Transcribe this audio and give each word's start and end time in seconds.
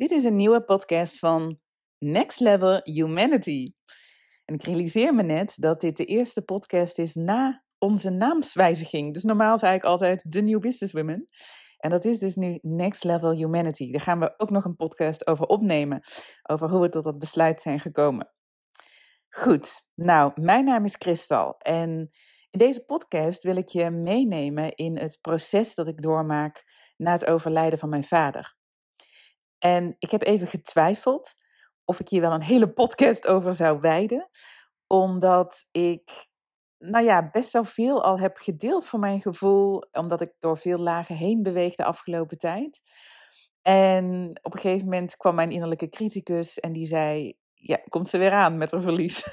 Dit 0.00 0.10
is 0.10 0.24
een 0.24 0.36
nieuwe 0.36 0.64
podcast 0.64 1.18
van 1.18 1.58
Next 1.98 2.40
Level 2.40 2.80
Humanity. 2.82 3.66
En 4.44 4.54
ik 4.54 4.62
realiseer 4.62 5.14
me 5.14 5.22
net 5.22 5.54
dat 5.56 5.80
dit 5.80 5.96
de 5.96 6.04
eerste 6.04 6.42
podcast 6.42 6.98
is 6.98 7.14
na 7.14 7.64
onze 7.78 8.10
naamswijziging. 8.10 9.14
Dus 9.14 9.22
normaal 9.22 9.58
zei 9.58 9.74
ik 9.74 9.84
altijd 9.84 10.26
The 10.30 10.40
New 10.40 10.60
Business 10.60 10.92
Women. 10.92 11.28
En 11.76 11.90
dat 11.90 12.04
is 12.04 12.18
dus 12.18 12.34
nu 12.34 12.58
Next 12.62 13.04
Level 13.04 13.32
Humanity. 13.32 13.90
Daar 13.90 14.00
gaan 14.00 14.18
we 14.20 14.34
ook 14.36 14.50
nog 14.50 14.64
een 14.64 14.76
podcast 14.76 15.26
over 15.26 15.46
opnemen. 15.46 16.00
Over 16.42 16.70
hoe 16.70 16.80
we 16.80 16.88
tot 16.88 17.04
dat 17.04 17.18
besluit 17.18 17.62
zijn 17.62 17.80
gekomen. 17.80 18.32
Goed, 19.28 19.82
nou, 19.94 20.32
mijn 20.34 20.64
naam 20.64 20.84
is 20.84 20.96
Kristal. 20.96 21.54
En 21.58 22.10
in 22.50 22.58
deze 22.58 22.84
podcast 22.84 23.42
wil 23.42 23.56
ik 23.56 23.68
je 23.68 23.90
meenemen 23.90 24.74
in 24.74 24.98
het 24.98 25.18
proces 25.20 25.74
dat 25.74 25.88
ik 25.88 26.00
doormaak 26.00 26.64
na 26.96 27.12
het 27.12 27.26
overlijden 27.26 27.78
van 27.78 27.88
mijn 27.88 28.04
vader. 28.04 28.58
En 29.60 29.96
ik 29.98 30.10
heb 30.10 30.22
even 30.22 30.46
getwijfeld 30.46 31.34
of 31.84 32.00
ik 32.00 32.08
hier 32.08 32.20
wel 32.20 32.32
een 32.32 32.42
hele 32.42 32.72
podcast 32.72 33.26
over 33.26 33.54
zou 33.54 33.80
wijden, 33.80 34.28
omdat 34.86 35.68
ik, 35.70 36.28
nou 36.78 37.04
ja, 37.04 37.30
best 37.30 37.52
wel 37.52 37.64
veel 37.64 38.02
al 38.02 38.18
heb 38.18 38.36
gedeeld 38.36 38.86
voor 38.86 38.98
mijn 38.98 39.20
gevoel, 39.20 39.84
omdat 39.92 40.20
ik 40.20 40.32
door 40.38 40.58
veel 40.58 40.78
lagen 40.78 41.16
heen 41.16 41.42
beweeg 41.42 41.74
de 41.74 41.84
afgelopen 41.84 42.38
tijd. 42.38 42.80
En 43.62 44.38
op 44.42 44.54
een 44.54 44.60
gegeven 44.60 44.84
moment 44.84 45.16
kwam 45.16 45.34
mijn 45.34 45.50
innerlijke 45.50 45.88
criticus 45.88 46.60
en 46.60 46.72
die 46.72 46.86
zei: 46.86 47.34
Ja, 47.54 47.80
komt 47.88 48.08
ze 48.08 48.18
weer 48.18 48.32
aan 48.32 48.58
met 48.58 48.70
haar 48.70 48.80
verlies. 48.80 49.26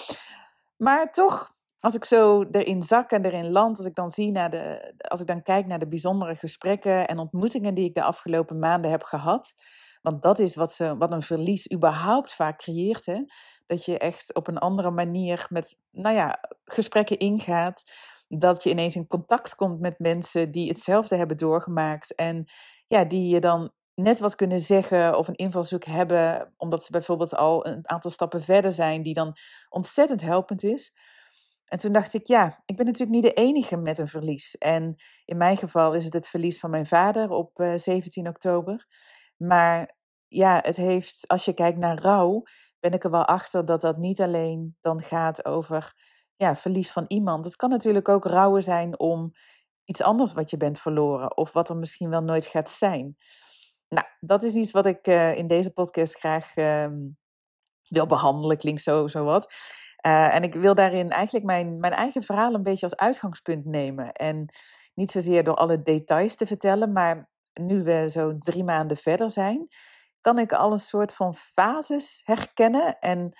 maar 0.86 1.12
toch 1.12 1.55
als 1.80 1.94
ik 1.94 2.04
zo 2.04 2.44
erin 2.50 2.82
zak 2.82 3.10
en 3.10 3.24
erin 3.24 3.50
land, 3.50 3.78
als 3.78 3.86
ik 3.86 3.94
dan 3.94 4.10
zie 4.10 4.30
naar 4.30 4.50
de, 4.50 4.94
als 4.96 5.20
ik 5.20 5.26
dan 5.26 5.42
kijk 5.42 5.66
naar 5.66 5.78
de 5.78 5.88
bijzondere 5.88 6.34
gesprekken 6.34 7.08
en 7.08 7.18
ontmoetingen 7.18 7.74
die 7.74 7.84
ik 7.84 7.94
de 7.94 8.02
afgelopen 8.02 8.58
maanden 8.58 8.90
heb 8.90 9.02
gehad, 9.02 9.54
want 10.02 10.22
dat 10.22 10.38
is 10.38 10.54
wat, 10.54 10.72
ze, 10.72 10.96
wat 10.96 11.12
een 11.12 11.22
verlies 11.22 11.72
überhaupt 11.72 12.34
vaak 12.34 12.58
creëert, 12.58 13.06
hè? 13.06 13.24
dat 13.66 13.84
je 13.84 13.98
echt 13.98 14.34
op 14.34 14.48
een 14.48 14.58
andere 14.58 14.90
manier 14.90 15.46
met, 15.48 15.78
nou 15.90 16.16
ja, 16.16 16.40
gesprekken 16.64 17.18
ingaat, 17.18 17.82
dat 18.28 18.62
je 18.62 18.70
ineens 18.70 18.96
in 18.96 19.06
contact 19.06 19.54
komt 19.54 19.80
met 19.80 19.98
mensen 19.98 20.50
die 20.50 20.68
hetzelfde 20.68 21.16
hebben 21.16 21.36
doorgemaakt 21.36 22.14
en 22.14 22.44
ja, 22.86 23.04
die 23.04 23.28
je 23.34 23.40
dan 23.40 23.72
net 23.94 24.18
wat 24.18 24.34
kunnen 24.34 24.60
zeggen 24.60 25.18
of 25.18 25.28
een 25.28 25.34
invalshoek 25.34 25.84
hebben, 25.84 26.52
omdat 26.56 26.84
ze 26.84 26.90
bijvoorbeeld 26.90 27.34
al 27.34 27.66
een 27.66 27.88
aantal 27.88 28.10
stappen 28.10 28.42
verder 28.42 28.72
zijn, 28.72 29.02
die 29.02 29.14
dan 29.14 29.36
ontzettend 29.68 30.20
helpend 30.20 30.62
is. 30.62 30.92
En 31.66 31.78
toen 31.78 31.92
dacht 31.92 32.14
ik, 32.14 32.26
ja, 32.26 32.62
ik 32.64 32.76
ben 32.76 32.86
natuurlijk 32.86 33.12
niet 33.12 33.22
de 33.22 33.42
enige 33.42 33.76
met 33.76 33.98
een 33.98 34.08
verlies. 34.08 34.56
En 34.58 34.94
in 35.24 35.36
mijn 35.36 35.56
geval 35.56 35.94
is 35.94 36.04
het 36.04 36.12
het 36.12 36.28
verlies 36.28 36.60
van 36.60 36.70
mijn 36.70 36.86
vader 36.86 37.30
op 37.30 37.60
uh, 37.60 37.74
eh, 37.74 37.80
17 37.80 38.28
oktober. 38.28 38.86
Maar 39.36 39.96
ja, 40.28 40.60
het 40.62 40.76
heeft, 40.76 41.24
als 41.26 41.44
je 41.44 41.54
kijkt 41.54 41.78
naar 41.78 41.98
rouw, 41.98 42.42
ben 42.80 42.92
ik 42.92 43.04
er 43.04 43.10
wel 43.10 43.24
achter 43.24 43.64
dat 43.64 43.80
dat 43.80 43.96
niet 43.96 44.20
alleen 44.20 44.76
dan 44.80 45.02
gaat 45.02 45.44
over 45.44 45.94
ja, 46.36 46.56
verlies 46.56 46.92
van 46.92 47.04
iemand. 47.08 47.44
Het 47.44 47.56
kan 47.56 47.70
natuurlijk 47.70 48.08
ook 48.08 48.24
rouwen 48.24 48.62
zijn 48.62 48.98
om 48.98 49.32
iets 49.84 50.02
anders 50.02 50.32
wat 50.32 50.50
je 50.50 50.56
bent 50.56 50.80
verloren 50.80 51.36
of 51.36 51.52
wat 51.52 51.68
er 51.68 51.76
misschien 51.76 52.10
wel 52.10 52.22
nooit 52.22 52.46
gaat 52.46 52.70
zijn. 52.70 53.16
Nou, 53.88 54.06
dat 54.20 54.42
is 54.42 54.54
iets 54.54 54.70
wat 54.70 54.86
ik 54.86 55.06
uh, 55.06 55.36
in 55.36 55.46
deze 55.46 55.70
podcast 55.70 56.14
graag 56.14 56.56
uh, 56.56 56.86
wil 57.88 58.06
behandelen, 58.06 58.58
klinkt 58.58 58.82
zo, 58.82 59.06
zo 59.06 59.24
wat. 59.24 59.54
Uh, 60.06 60.34
en 60.34 60.42
ik 60.42 60.54
wil 60.54 60.74
daarin 60.74 61.10
eigenlijk 61.10 61.44
mijn, 61.44 61.80
mijn 61.80 61.92
eigen 61.92 62.22
verhaal 62.22 62.54
een 62.54 62.62
beetje 62.62 62.86
als 62.86 62.96
uitgangspunt 62.96 63.64
nemen. 63.64 64.12
En 64.12 64.48
niet 64.94 65.10
zozeer 65.10 65.44
door 65.44 65.54
alle 65.54 65.82
details 65.82 66.36
te 66.36 66.46
vertellen, 66.46 66.92
maar 66.92 67.28
nu 67.52 67.82
we 67.82 68.10
zo 68.10 68.38
drie 68.38 68.64
maanden 68.64 68.96
verder 68.96 69.30
zijn, 69.30 69.68
kan 70.20 70.38
ik 70.38 70.52
al 70.52 70.72
een 70.72 70.78
soort 70.78 71.14
van 71.14 71.34
fases 71.34 72.20
herkennen. 72.24 72.98
En 72.98 73.36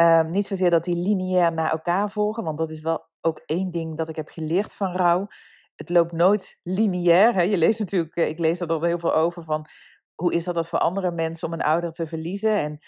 uh, 0.00 0.22
niet 0.22 0.46
zozeer 0.46 0.70
dat 0.70 0.84
die 0.84 0.96
lineair 0.96 1.52
naar 1.52 1.70
elkaar 1.70 2.10
volgen, 2.10 2.44
want 2.44 2.58
dat 2.58 2.70
is 2.70 2.80
wel 2.80 3.06
ook 3.20 3.42
één 3.46 3.70
ding 3.70 3.96
dat 3.96 4.08
ik 4.08 4.16
heb 4.16 4.28
geleerd 4.28 4.74
van 4.74 4.92
rouw. 4.92 5.26
Het 5.74 5.88
loopt 5.88 6.12
nooit 6.12 6.60
lineair. 6.62 7.34
Hè? 7.34 7.42
Je 7.42 7.56
leest 7.56 7.78
natuurlijk, 7.78 8.16
eh, 8.16 8.28
ik 8.28 8.38
lees 8.38 8.60
er 8.60 8.66
dan 8.66 8.84
heel 8.84 8.98
veel 8.98 9.14
over 9.14 9.42
van 9.42 9.66
hoe 10.14 10.34
is 10.34 10.44
dat, 10.44 10.54
dat 10.54 10.68
voor 10.68 10.78
andere 10.78 11.10
mensen 11.10 11.48
om 11.48 11.54
een 11.54 11.62
ouder 11.62 11.92
te 11.92 12.06
verliezen. 12.06 12.58
En 12.58 12.78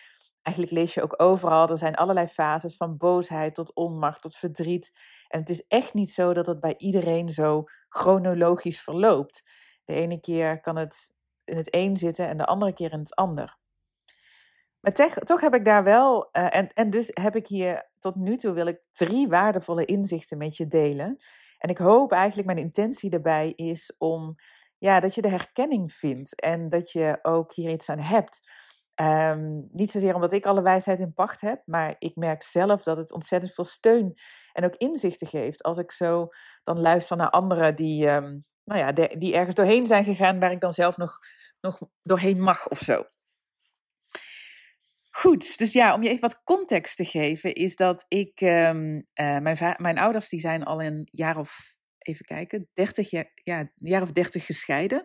eigenlijk 0.46 0.76
lees 0.76 0.94
je 0.94 1.02
ook 1.02 1.22
overal, 1.22 1.68
er 1.68 1.78
zijn 1.78 1.94
allerlei 1.94 2.26
fases 2.26 2.76
van 2.76 2.96
boosheid 2.96 3.54
tot 3.54 3.74
onmacht 3.74 4.22
tot 4.22 4.36
verdriet. 4.36 4.98
En 5.28 5.40
het 5.40 5.50
is 5.50 5.66
echt 5.66 5.94
niet 5.94 6.10
zo 6.10 6.32
dat 6.32 6.46
het 6.46 6.60
bij 6.60 6.74
iedereen 6.78 7.28
zo 7.28 7.64
chronologisch 7.88 8.80
verloopt. 8.80 9.42
De 9.84 9.94
ene 9.94 10.20
keer 10.20 10.60
kan 10.60 10.76
het 10.76 11.14
in 11.44 11.56
het 11.56 11.74
een 11.74 11.96
zitten 11.96 12.28
en 12.28 12.36
de 12.36 12.46
andere 12.46 12.72
keer 12.72 12.92
in 12.92 12.98
het 12.98 13.14
ander. 13.14 13.58
Maar 14.80 14.92
toch 15.24 15.40
heb 15.40 15.54
ik 15.54 15.64
daar 15.64 15.84
wel, 15.84 16.28
uh, 16.32 16.56
en, 16.56 16.72
en 16.72 16.90
dus 16.90 17.10
heb 17.12 17.36
ik 17.36 17.46
hier 17.46 17.90
tot 17.98 18.14
nu 18.14 18.36
toe 18.36 18.52
wil 18.52 18.66
ik 18.66 18.80
drie 18.92 19.28
waardevolle 19.28 19.84
inzichten 19.84 20.38
met 20.38 20.56
je 20.56 20.66
delen. 20.66 21.16
En 21.58 21.70
ik 21.70 21.78
hoop 21.78 22.12
eigenlijk, 22.12 22.46
mijn 22.46 22.58
intentie 22.58 23.10
daarbij 23.10 23.52
is 23.56 23.94
om, 23.98 24.34
ja, 24.78 25.00
dat 25.00 25.14
je 25.14 25.22
de 25.22 25.28
herkenning 25.28 25.92
vindt 25.92 26.40
en 26.40 26.68
dat 26.68 26.92
je 26.92 27.18
ook 27.22 27.54
hier 27.54 27.70
iets 27.70 27.88
aan 27.88 27.98
hebt. 27.98 28.40
Um, 29.00 29.68
niet 29.72 29.90
zozeer 29.90 30.14
omdat 30.14 30.32
ik 30.32 30.46
alle 30.46 30.62
wijsheid 30.62 30.98
in 30.98 31.12
pacht 31.12 31.40
heb, 31.40 31.62
maar 31.64 31.96
ik 31.98 32.16
merk 32.16 32.42
zelf 32.42 32.82
dat 32.82 32.96
het 32.96 33.12
ontzettend 33.12 33.52
veel 33.54 33.64
steun 33.64 34.18
en 34.52 34.64
ook 34.64 34.76
inzichten 34.76 35.26
geeft. 35.26 35.62
Als 35.62 35.78
ik 35.78 35.90
zo 35.90 36.28
dan 36.64 36.80
luister 36.80 37.16
naar 37.16 37.30
anderen 37.30 37.76
die, 37.76 38.08
um, 38.08 38.44
nou 38.64 38.80
ja, 38.80 38.92
die 38.92 39.34
ergens 39.34 39.54
doorheen 39.54 39.86
zijn 39.86 40.04
gegaan 40.04 40.40
waar 40.40 40.52
ik 40.52 40.60
dan 40.60 40.72
zelf 40.72 40.96
nog, 40.96 41.18
nog 41.60 41.78
doorheen 42.02 42.40
mag 42.40 42.68
of 42.68 42.78
zo. 42.78 43.04
Goed, 45.10 45.58
dus 45.58 45.72
ja, 45.72 45.94
om 45.94 46.02
je 46.02 46.08
even 46.08 46.20
wat 46.20 46.42
context 46.44 46.96
te 46.96 47.04
geven, 47.04 47.54
is 47.54 47.76
dat 47.76 48.04
ik, 48.08 48.40
um, 48.40 48.96
uh, 48.96 49.38
mijn, 49.38 49.76
mijn 49.76 49.98
ouders 49.98 50.28
die 50.28 50.40
zijn 50.40 50.64
al 50.64 50.82
een 50.82 51.08
jaar 51.12 51.38
of, 51.38 51.76
even 51.98 52.24
kijken, 52.24 52.68
30 52.72 53.10
jaar, 53.10 53.30
ja, 53.34 53.58
een 53.58 53.72
jaar 53.78 54.02
of 54.02 54.12
30 54.12 54.46
gescheiden. 54.46 55.04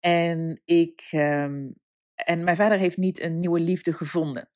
En 0.00 0.62
ik 0.64 1.08
en 2.16 2.44
mijn 2.44 2.56
vader 2.56 2.78
heeft 2.78 2.96
niet 2.96 3.20
een 3.20 3.40
nieuwe 3.40 3.60
liefde 3.60 3.92
gevonden. 3.92 4.48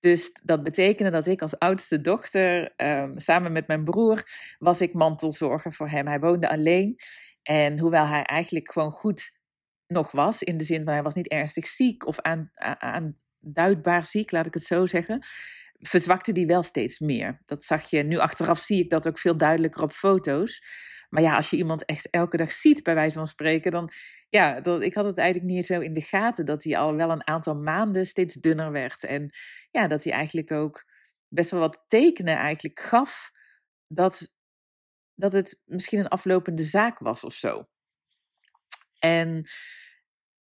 Dus 0.00 0.40
dat 0.42 0.62
betekende 0.62 1.10
dat 1.10 1.26
ik 1.26 1.42
als 1.42 1.58
oudste 1.58 2.00
dochter, 2.00 2.72
um, 2.76 3.18
samen 3.18 3.52
met 3.52 3.66
mijn 3.66 3.84
broer, 3.84 4.22
was 4.58 4.80
ik 4.80 4.94
mantelzorger 4.94 5.72
voor 5.72 5.88
hem. 5.88 6.06
Hij 6.06 6.20
woonde 6.20 6.48
alleen. 6.48 6.96
En 7.42 7.78
hoewel 7.78 8.06
hij 8.06 8.22
eigenlijk 8.22 8.72
gewoon 8.72 8.90
goed 8.90 9.32
nog 9.86 10.10
was, 10.10 10.42
in 10.42 10.56
de 10.56 10.64
zin 10.64 10.84
van 10.84 10.92
hij 10.92 11.02
was 11.02 11.14
niet 11.14 11.28
ernstig 11.28 11.66
ziek 11.66 12.06
of 12.06 12.20
aan, 12.20 12.50
aanduidbaar 12.78 14.04
ziek, 14.04 14.30
laat 14.30 14.46
ik 14.46 14.54
het 14.54 14.64
zo 14.64 14.86
zeggen, 14.86 15.26
verzwakte 15.78 16.32
die 16.32 16.46
wel 16.46 16.62
steeds 16.62 16.98
meer. 16.98 17.42
Dat 17.46 17.64
zag 17.64 17.90
je, 17.90 18.02
nu 18.02 18.18
achteraf 18.18 18.58
zie 18.58 18.82
ik 18.84 18.90
dat 18.90 19.08
ook 19.08 19.18
veel 19.18 19.36
duidelijker 19.36 19.82
op 19.82 19.92
foto's. 19.92 20.64
Maar 21.12 21.22
ja, 21.22 21.36
als 21.36 21.50
je 21.50 21.56
iemand 21.56 21.84
echt 21.84 22.10
elke 22.10 22.36
dag 22.36 22.52
ziet, 22.52 22.82
bij 22.82 22.94
wijze 22.94 23.16
van 23.16 23.26
spreken, 23.26 23.70
dan 23.70 23.90
ja, 24.28 24.60
dat, 24.60 24.82
ik 24.82 24.94
had 24.94 25.04
het 25.04 25.18
eigenlijk 25.18 25.52
niet 25.52 25.66
zo 25.66 25.80
in 25.80 25.94
de 25.94 26.00
gaten 26.00 26.46
dat 26.46 26.64
hij 26.64 26.78
al 26.78 26.94
wel 26.94 27.10
een 27.10 27.26
aantal 27.26 27.54
maanden 27.54 28.06
steeds 28.06 28.34
dunner 28.34 28.72
werd. 28.72 29.04
En 29.04 29.30
ja, 29.70 29.86
dat 29.86 30.04
hij 30.04 30.12
eigenlijk 30.12 30.52
ook 30.52 30.84
best 31.28 31.50
wel 31.50 31.60
wat 31.60 31.84
tekenen 31.88 32.36
eigenlijk 32.36 32.80
gaf 32.80 33.30
dat, 33.86 34.32
dat 35.14 35.32
het 35.32 35.60
misschien 35.64 35.98
een 35.98 36.08
aflopende 36.08 36.64
zaak 36.64 36.98
was 36.98 37.24
of 37.24 37.34
zo. 37.34 37.66
En 38.98 39.48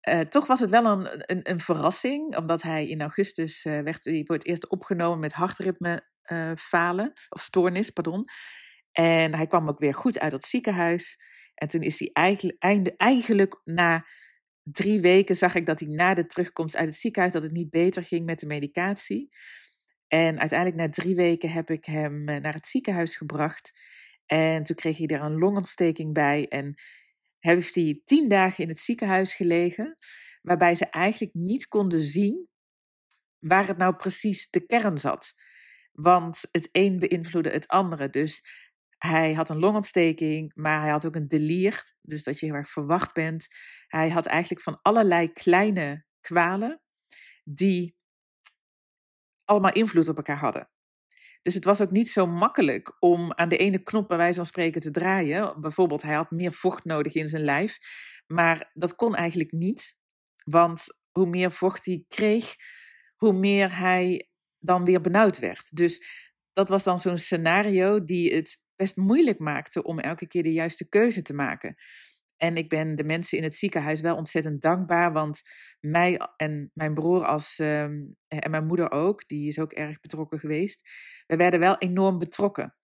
uh, 0.10 0.20
toch 0.20 0.48
was 0.48 0.60
het 0.60 0.70
wel 0.70 0.86
een, 0.86 1.32
een, 1.32 1.50
een, 1.50 1.60
verrassing, 1.60 2.38
omdat 2.38 2.62
hij 2.62 2.88
in 2.88 3.02
augustus 3.02 3.66
uh, 3.66 3.82
werd 3.82 4.04
hij 4.04 4.24
voor 4.26 4.36
het 4.36 4.46
eerst 4.46 4.70
opgenomen 4.70 5.20
met 5.20 5.34
hartritme 5.34 6.08
falen, 6.56 7.14
of 7.30 7.42
stoornis, 7.42 7.90
pardon. 7.90 8.26
En 9.00 9.36
hij 9.36 9.48
kwam 9.48 9.68
ook 9.70 9.80
weer 9.80 9.94
goed 9.94 10.20
uit 10.20 10.32
het 10.32 10.46
ziekenhuis. 10.46 11.22
En 11.56 11.68
toen 11.68 11.82
is 11.82 12.00
hij 12.00 12.10
eigenlijk, 12.14 12.94
eigenlijk 12.98 13.62
na 13.64 14.06
drie 14.64 15.02
weken 15.02 15.36
zag 15.36 15.56
ik 15.56 15.66
dat 15.66 15.80
hij 15.80 15.90
na 15.90 16.14
de 16.14 16.26
terugkomst 16.26 16.76
uit 16.76 16.88
het 16.88 16.98
ziekenhuis 16.98 17.34
dat 17.34 17.44
het 17.44 17.52
niet 17.52 17.70
beter 17.70 18.04
ging 18.04 18.26
met 18.26 18.40
de 18.40 18.46
medicatie. 18.46 19.30
En 20.08 20.40
uiteindelijk 20.40 20.80
na 20.80 20.90
drie 20.90 21.16
weken 21.16 21.52
heb 21.52 21.70
ik 21.70 21.86
hem 21.86 22.28
eh, 22.28 22.42
naar 22.42 22.54
het 22.54 22.68
ziekenhuis 22.68 23.16
gebracht. 23.16 23.72
En 24.26 24.64
toen 24.64 24.76
kreeg 24.76 24.98
hij 24.98 25.08
er 25.08 25.22
een 25.22 25.38
longontsteking 25.38 26.14
bij. 26.14 26.48
En 26.48 26.76
heeft 27.40 27.76
hij 27.76 28.02
tien 28.06 28.30
dagen 28.30 28.64
in 28.64 28.70
het 28.70 28.80
ziekenhuis 28.80 29.34
gelegen. 29.34 29.98
Waarbij 30.42 30.76
ze 30.76 30.86
eigenlijk 30.86 31.34
niet 31.34 31.68
konden 31.68 32.02
zien 32.04 32.48
waar 33.40 33.68
het 33.68 33.78
nou 33.78 33.96
precies 33.96 34.50
de 34.50 34.66
kern 34.66 34.98
zat. 34.98 35.34
Want 35.92 36.42
het 36.52 36.70
een 36.72 37.00
beïnvloedde 37.00 37.50
het 37.50 37.68
andere. 37.68 38.10
Dus 38.10 38.44
hij 39.00 39.34
had 39.34 39.50
een 39.50 39.60
longontsteking, 39.60 40.52
maar 40.56 40.82
hij 40.82 40.90
had 40.90 41.06
ook 41.06 41.16
een 41.16 41.28
delier, 41.28 41.94
dus 42.02 42.24
dat 42.24 42.40
je 42.40 42.46
heel 42.46 42.56
erg 42.56 42.70
verwacht 42.70 43.14
bent. 43.14 43.48
Hij 43.88 44.10
had 44.10 44.26
eigenlijk 44.26 44.64
van 44.64 44.80
allerlei 44.82 45.34
kleine 45.34 46.06
kwalen 46.22 46.82
die 47.44 47.96
allemaal 49.46 49.74
invloed 49.74 50.08
op 50.08 50.18
elkaar 50.18 50.38
hadden. 50.38 50.70
Dus 51.42 51.54
het 51.54 51.64
was 51.64 51.82
ook 51.82 51.92
niet 51.92 52.10
zo 52.10 52.28
makkelijk 52.28 52.96
om 53.00 53.34
aan 53.34 53.50
de 53.50 53.58
ene 53.58 53.84
knop 53.84 54.08
bij 54.08 54.18
wijze 54.18 54.36
van 54.36 54.46
spreken 54.46 54.82
te 54.82 54.92
draaien. 54.92 55.62
Bijvoorbeeld, 55.62 56.02
hij 56.02 56.14
had 56.14 56.32
meer 56.32 56.54
vocht 56.54 56.84
nodig 56.84 57.14
in 57.14 57.28
zijn 57.28 57.44
lijf. 57.44 57.78
Maar 58.28 58.70
dat 58.74 58.96
kon 58.96 59.16
eigenlijk 59.16 59.52
niet. 59.52 59.98
Want 60.44 60.86
hoe 61.12 61.28
meer 61.28 61.52
vocht 61.52 61.86
hij 61.86 62.06
kreeg, 62.08 62.56
hoe 63.16 63.34
meer 63.34 63.78
hij 63.78 64.30
dan 64.60 64.86
weer 64.86 65.02
benauwd 65.02 65.40
werd. 65.40 65.76
Dus 65.76 66.06
dat 66.54 66.70
was 66.70 66.84
dan 66.84 67.00
zo'n 67.00 67.18
scenario 67.18 68.06
die 68.06 68.36
het 68.36 68.60
best 68.80 68.96
moeilijk 68.96 69.40
maakte 69.40 69.84
om 69.84 70.00
elke 70.00 70.28
keer 70.28 70.44
de 70.44 70.52
juiste 70.52 70.90
keuze 70.90 71.22
te 71.22 71.34
maken. 71.34 71.76
En 72.38 72.58
ik 72.58 72.70
ben 72.70 72.96
de 72.96 73.04
mensen 73.04 73.38
in 73.38 73.44
het 73.44 73.56
ziekenhuis 73.56 74.02
wel 74.02 74.16
ontzettend 74.16 74.62
dankbaar, 74.62 75.14
want 75.14 75.42
mij 75.80 76.20
en 76.38 76.72
mijn 76.74 76.94
broer 76.94 77.26
als, 77.26 77.60
ehm, 77.60 78.02
en 78.28 78.52
mijn 78.52 78.66
moeder 78.66 78.92
ook, 78.92 79.28
die 79.28 79.48
is 79.48 79.60
ook 79.60 79.72
erg 79.72 80.00
betrokken 80.00 80.40
geweest, 80.40 80.90
we 81.28 81.36
werden 81.36 81.60
wel 81.60 81.78
enorm 81.78 82.20
betrokken. 82.20 82.76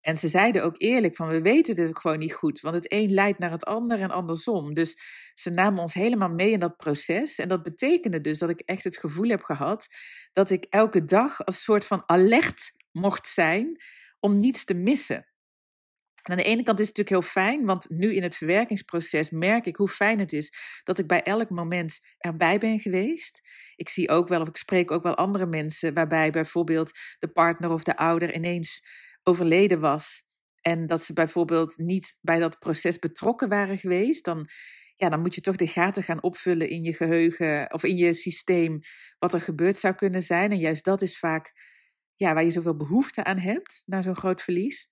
En 0.00 0.16
ze 0.16 0.28
zeiden 0.28 0.64
ook 0.64 0.74
eerlijk 0.78 1.16
van, 1.16 1.28
we 1.28 1.40
weten 1.40 1.86
het 1.86 1.98
gewoon 1.98 2.18
niet 2.18 2.32
goed, 2.32 2.60
want 2.60 2.74
het 2.74 2.92
een 2.92 3.12
leidt 3.12 3.38
naar 3.38 3.50
het 3.50 3.64
ander 3.64 4.00
en 4.00 4.10
andersom. 4.10 4.74
Dus 4.74 4.96
ze 5.34 5.50
namen 5.50 5.82
ons 5.82 5.94
helemaal 5.94 6.28
mee 6.28 6.50
in 6.50 6.60
dat 6.60 6.76
proces. 6.76 7.38
En 7.38 7.48
dat 7.48 7.62
betekende 7.62 8.20
dus 8.20 8.38
dat 8.38 8.50
ik 8.50 8.60
echt 8.60 8.84
het 8.84 8.96
gevoel 8.96 9.28
heb 9.28 9.42
gehad 9.42 9.86
dat 10.32 10.50
ik 10.50 10.64
elke 10.68 11.04
dag 11.04 11.44
als 11.44 11.62
soort 11.62 11.86
van 11.86 12.02
alert 12.06 12.72
mocht 12.92 13.26
zijn 13.26 13.82
om 14.20 14.38
niets 14.38 14.64
te 14.64 14.74
missen. 14.74 15.29
En 16.22 16.32
aan 16.32 16.36
de 16.36 16.42
ene 16.42 16.62
kant 16.62 16.80
is 16.80 16.88
het 16.88 16.96
natuurlijk 16.96 17.24
heel 17.24 17.42
fijn, 17.42 17.64
want 17.64 17.88
nu 17.88 18.14
in 18.14 18.22
het 18.22 18.36
verwerkingsproces 18.36 19.30
merk 19.30 19.66
ik 19.66 19.76
hoe 19.76 19.88
fijn 19.88 20.18
het 20.18 20.32
is 20.32 20.52
dat 20.84 20.98
ik 20.98 21.06
bij 21.06 21.22
elk 21.22 21.50
moment 21.50 22.00
erbij 22.18 22.58
ben 22.58 22.80
geweest. 22.80 23.40
Ik 23.76 23.88
zie 23.88 24.08
ook 24.08 24.28
wel, 24.28 24.40
of 24.40 24.48
ik 24.48 24.56
spreek 24.56 24.90
ook 24.90 25.02
wel 25.02 25.14
andere 25.14 25.46
mensen 25.46 25.94
waarbij 25.94 26.30
bijvoorbeeld 26.30 26.98
de 27.18 27.28
partner 27.28 27.70
of 27.70 27.82
de 27.82 27.96
ouder 27.96 28.34
ineens 28.34 28.82
overleden 29.22 29.80
was. 29.80 30.22
En 30.60 30.86
dat 30.86 31.02
ze 31.02 31.12
bijvoorbeeld 31.12 31.78
niet 31.78 32.16
bij 32.20 32.38
dat 32.38 32.58
proces 32.58 32.98
betrokken 32.98 33.48
waren 33.48 33.78
geweest, 33.78 34.24
dan, 34.24 34.48
ja, 34.96 35.08
dan 35.08 35.20
moet 35.20 35.34
je 35.34 35.40
toch 35.40 35.56
de 35.56 35.66
gaten 35.66 36.02
gaan 36.02 36.22
opvullen 36.22 36.68
in 36.68 36.82
je 36.82 36.92
geheugen 36.92 37.72
of 37.72 37.84
in 37.84 37.96
je 37.96 38.12
systeem 38.12 38.78
wat 39.18 39.34
er 39.34 39.40
gebeurd 39.40 39.76
zou 39.76 39.94
kunnen 39.94 40.22
zijn. 40.22 40.50
En 40.50 40.58
juist 40.58 40.84
dat 40.84 41.02
is 41.02 41.18
vaak 41.18 41.52
ja, 42.16 42.34
waar 42.34 42.44
je 42.44 42.50
zoveel 42.50 42.76
behoefte 42.76 43.24
aan 43.24 43.38
hebt 43.38 43.82
na 43.86 44.02
zo'n 44.02 44.16
groot 44.16 44.42
verlies. 44.42 44.88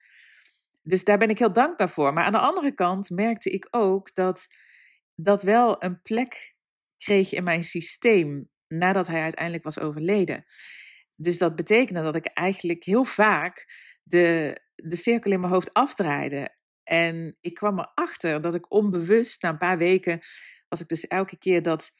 Dus 0.88 1.04
daar 1.04 1.18
ben 1.18 1.30
ik 1.30 1.38
heel 1.38 1.52
dankbaar 1.52 1.88
voor. 1.88 2.12
Maar 2.12 2.24
aan 2.24 2.32
de 2.32 2.38
andere 2.38 2.74
kant 2.74 3.10
merkte 3.10 3.50
ik 3.50 3.66
ook 3.70 4.14
dat 4.14 4.46
dat 5.14 5.42
wel 5.42 5.84
een 5.84 6.02
plek 6.02 6.54
kreeg 6.98 7.32
in 7.32 7.44
mijn 7.44 7.64
systeem 7.64 8.50
nadat 8.68 9.06
hij 9.06 9.22
uiteindelijk 9.22 9.64
was 9.64 9.78
overleden. 9.78 10.44
Dus 11.14 11.38
dat 11.38 11.56
betekende 11.56 12.02
dat 12.02 12.16
ik 12.16 12.26
eigenlijk 12.26 12.84
heel 12.84 13.04
vaak 13.04 13.66
de, 14.02 14.58
de 14.74 14.96
cirkel 14.96 15.32
in 15.32 15.40
mijn 15.40 15.52
hoofd 15.52 15.72
afdraaide. 15.72 16.56
En 16.82 17.36
ik 17.40 17.54
kwam 17.54 17.78
erachter 17.78 18.40
dat 18.40 18.54
ik 18.54 18.72
onbewust, 18.72 19.42
na 19.42 19.48
een 19.48 19.58
paar 19.58 19.78
weken, 19.78 20.20
was 20.68 20.80
ik 20.80 20.88
dus 20.88 21.06
elke 21.06 21.38
keer 21.38 21.62
dat 21.62 21.92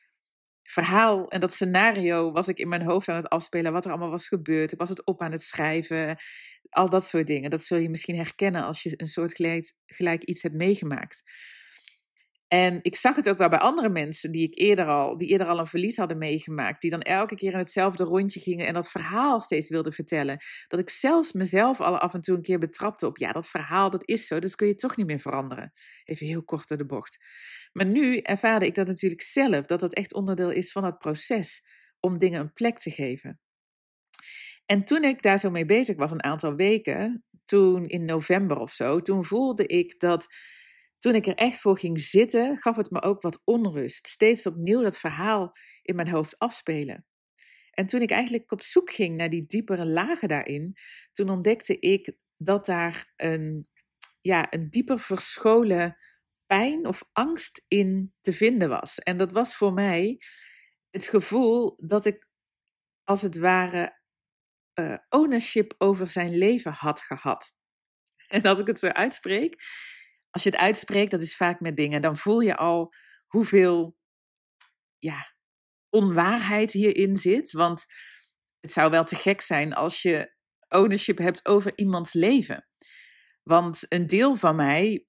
verhaal 0.71 1.29
en 1.31 1.41
dat 1.41 1.55
scenario 1.55 2.33
was 2.33 2.49
ik 2.49 2.59
in 2.59 2.69
mijn 2.69 2.83
hoofd 2.83 3.09
aan 3.09 3.17
het 3.17 3.29
afspelen, 3.29 3.73
wat 3.73 3.85
er 3.85 3.91
allemaal 3.91 4.11
was 4.11 4.29
gebeurd. 4.29 4.73
Ik 4.73 4.79
was 4.79 4.89
het 4.89 5.05
op 5.05 5.23
aan 5.23 5.33
het 5.33 5.43
schrijven, 5.43 6.17
al 6.71 6.91
dat 6.91 7.07
soort 7.07 7.27
dingen. 7.27 7.51
Dat 7.51 7.63
zul 7.63 7.79
je 7.79 7.91
misschien 7.91 8.17
herkennen 8.17 8.65
als 8.65 8.83
je 8.83 8.95
een 8.97 9.07
soort 9.07 9.35
gelijk, 9.35 9.73
gelijk 9.87 10.23
iets 10.23 10.43
hebt 10.43 10.55
meegemaakt. 10.55 11.23
En 12.49 12.79
ik 12.83 12.97
zag 12.97 13.17
het 13.17 13.29
ook 13.29 13.39
wel 13.39 13.49
bij 13.49 13.59
andere 13.59 13.89
mensen 13.89 14.33
die 14.33 14.47
ik 14.47 14.59
eerder 14.59 14.87
al, 14.87 15.17
die 15.19 15.29
eerder 15.29 15.47
al 15.47 15.59
een 15.59 15.67
verlies 15.67 15.97
hadden 15.97 16.19
meegemaakt, 16.19 16.81
die 16.81 16.91
dan 16.91 17.01
elke 17.01 17.35
keer 17.35 17.53
in 17.53 17.59
hetzelfde 17.59 18.05
rondje 18.05 18.41
gingen 18.41 18.67
en 18.67 18.75
dat 18.75 18.91
verhaal 18.91 19.41
steeds 19.41 19.69
wilden 19.69 19.93
vertellen. 19.93 20.39
Dat 20.69 20.81
ik 20.81 20.91
zelfs 20.91 21.33
mezelf 21.33 21.81
al 21.81 21.99
af 21.99 22.15
en 22.15 22.21
toe 22.21 22.37
een 22.37 22.43
keer 22.43 22.59
betrapte 22.59 23.07
op, 23.07 23.19
ja, 23.19 23.33
dat 23.33 23.49
verhaal, 23.49 23.91
dat 23.91 24.09
is 24.09 24.27
zo, 24.27 24.39
dat 24.39 24.55
kun 24.55 24.67
je 24.67 24.75
toch 24.75 24.97
niet 24.97 25.07
meer 25.07 25.21
veranderen. 25.21 25.73
Even 26.05 26.27
heel 26.27 26.45
kort 26.45 26.69
door 26.69 26.79
de 26.79 26.87
bocht. 26.87 27.19
Maar 27.73 27.87
nu 27.87 28.19
ervaarde 28.19 28.67
ik 28.67 28.75
dat 28.75 28.87
natuurlijk 28.87 29.23
zelf, 29.23 29.67
dat 29.67 29.81
dat 29.81 29.95
echt 29.95 30.15
onderdeel 30.15 30.51
is 30.51 30.73
van 30.73 30.85
het 30.85 30.99
proces 30.99 31.63
om 32.01 32.19
dingen 32.19 32.41
een 32.41 32.53
plek 32.53 32.79
te 32.79 32.91
geven. 32.91 33.41
En 34.67 34.85
toen 34.85 35.05
ik 35.05 35.23
daar 35.23 35.39
zo 35.39 35.51
mee 35.51 35.65
bezig 35.65 35.97
was, 35.97 36.11
een 36.11 36.25
aantal 36.25 36.55
weken, 36.55 37.25
toen 37.45 37.89
in 37.89 38.05
november 38.05 38.59
of 38.59 38.73
zo, 38.73 39.03
toen 39.03 39.25
voelde 39.25 39.67
ik 39.67 40.01
dat 40.01 40.27
toen 40.99 41.15
ik 41.15 41.27
er 41.27 41.35
echt 41.35 41.61
voor 41.61 41.79
ging 41.79 42.01
zitten, 42.01 42.57
gaf 42.57 42.77
het 42.77 42.91
me 42.91 43.03
ook 43.03 43.23
wat 43.23 43.41
onrust. 43.45 44.07
Steeds 44.07 44.47
opnieuw 44.47 44.83
dat 44.83 44.99
verhaal 44.99 45.53
in 45.83 45.97
mijn 45.97 46.09
hoofd 46.09 46.39
afspelen. 46.39 47.07
En 47.71 47.87
toen 47.87 48.03
ik 48.03 48.11
eigenlijk 48.11 48.53
op 48.53 48.63
zoek 48.63 48.91
ging 48.91 49.17
naar 49.17 49.31
die 49.31 49.47
diepere 49.47 49.87
lagen 49.87 50.29
daarin, 50.29 50.77
toen 51.13 51.31
ontdekte 51.31 51.79
ik 51.79 52.13
dat 52.37 52.67
daar 52.67 53.13
een, 53.17 53.69
ja, 54.21 54.47
een 54.53 54.71
dieper 54.71 54.99
verscholen 54.99 55.97
pijn 56.47 56.87
of 56.87 57.03
angst 57.13 57.65
in 57.69 58.15
te 58.21 58.33
vinden 58.33 58.69
was. 58.69 58.99
En 58.99 59.17
dat 59.17 59.33
was 59.33 59.57
voor 59.57 59.73
mij 59.73 60.21
het 60.91 61.09
gevoel 61.09 61.79
dat 61.81 62.05
ik 62.05 62.29
als 63.05 63.23
het 63.23 63.37
ware 63.37 64.01
uh, 64.75 64.97
ownership 65.09 65.75
over 65.79 66.09
zijn 66.09 66.39
leven 66.39 66.73
had 66.73 67.01
gehad. 67.01 67.53
En 68.29 68.43
als 68.43 68.59
ik 68.59 68.67
het 68.67 68.79
zo 68.79 68.87
uitspreek, 68.87 69.63
als 70.31 70.43
je 70.43 70.51
het 70.51 70.59
uitspreekt, 70.59 71.11
dat 71.11 71.23
is 71.23 71.37
vaak 71.37 71.61
met 71.61 71.77
dingen, 71.77 72.03
dan 72.03 72.17
voel 72.17 72.41
je 72.41 72.57
al 72.57 72.95
hoeveel 73.27 73.97
ja, 74.99 75.35
onwaarheid 75.91 76.73
hierin 76.73 77.17
zit. 77.17 77.53
Want 77.53 77.85
het 78.61 78.73
zou 78.73 78.91
wel 78.91 79.05
te 79.05 79.17
gek 79.17 79.41
zijn 79.41 79.75
als 79.75 80.03
je 80.03 80.35
ownership 80.69 81.19
hebt 81.19 81.47
over 81.47 81.73
iemands 81.75 82.13
leven. 82.13 82.69
Want 83.43 83.87
een 83.89 84.07
deel 84.07 84.37
van 84.37 84.57
mij 84.57 85.07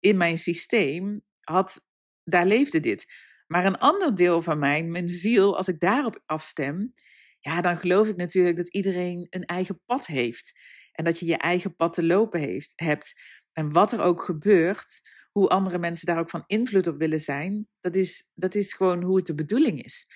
in 0.00 0.16
mijn 0.16 0.38
systeem 0.38 1.24
had, 1.40 1.84
daar 2.24 2.46
leefde 2.46 2.80
dit. 2.80 3.06
Maar 3.46 3.64
een 3.64 3.78
ander 3.78 4.14
deel 4.14 4.42
van 4.42 4.58
mij, 4.58 4.82
mijn 4.82 5.08
ziel, 5.08 5.56
als 5.56 5.68
ik 5.68 5.80
daarop 5.80 6.22
afstem, 6.26 6.94
ja, 7.40 7.60
dan 7.60 7.78
geloof 7.78 8.08
ik 8.08 8.16
natuurlijk 8.16 8.56
dat 8.56 8.68
iedereen 8.68 9.26
een 9.30 9.44
eigen 9.44 9.82
pad 9.86 10.06
heeft. 10.06 10.52
En 10.92 11.04
dat 11.04 11.18
je 11.18 11.26
je 11.26 11.36
eigen 11.36 11.76
pad 11.76 11.94
te 11.94 12.02
lopen 12.02 12.40
heeft, 12.40 12.72
hebt. 12.74 13.12
En 13.58 13.72
wat 13.72 13.92
er 13.92 14.00
ook 14.00 14.22
gebeurt, 14.22 15.00
hoe 15.30 15.48
andere 15.48 15.78
mensen 15.78 16.06
daar 16.06 16.18
ook 16.18 16.30
van 16.30 16.44
invloed 16.46 16.86
op 16.86 16.98
willen 16.98 17.20
zijn, 17.20 17.68
dat 17.80 17.96
is, 17.96 18.30
dat 18.34 18.54
is 18.54 18.74
gewoon 18.74 19.02
hoe 19.02 19.16
het 19.16 19.26
de 19.26 19.34
bedoeling 19.34 19.82
is. 19.82 20.06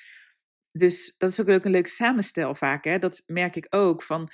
Dus 0.71 1.15
dat 1.19 1.31
is 1.31 1.41
ook 1.41 1.65
een 1.65 1.71
leuk 1.71 1.87
samenstel 1.87 2.55
vaak. 2.55 2.85
Hè? 2.85 2.99
Dat 2.99 3.23
merk 3.27 3.57
ik 3.57 3.67
ook. 3.71 4.03
Van, 4.03 4.29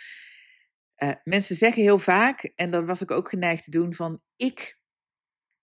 uh, 0.96 1.12
mensen 1.24 1.56
zeggen 1.56 1.82
heel 1.82 1.98
vaak, 1.98 2.42
en 2.54 2.70
dat 2.70 2.86
was 2.86 3.02
ik 3.02 3.10
ook 3.10 3.28
geneigd 3.28 3.64
te 3.64 3.70
doen, 3.70 3.94
van 3.94 4.20
ik 4.36 4.78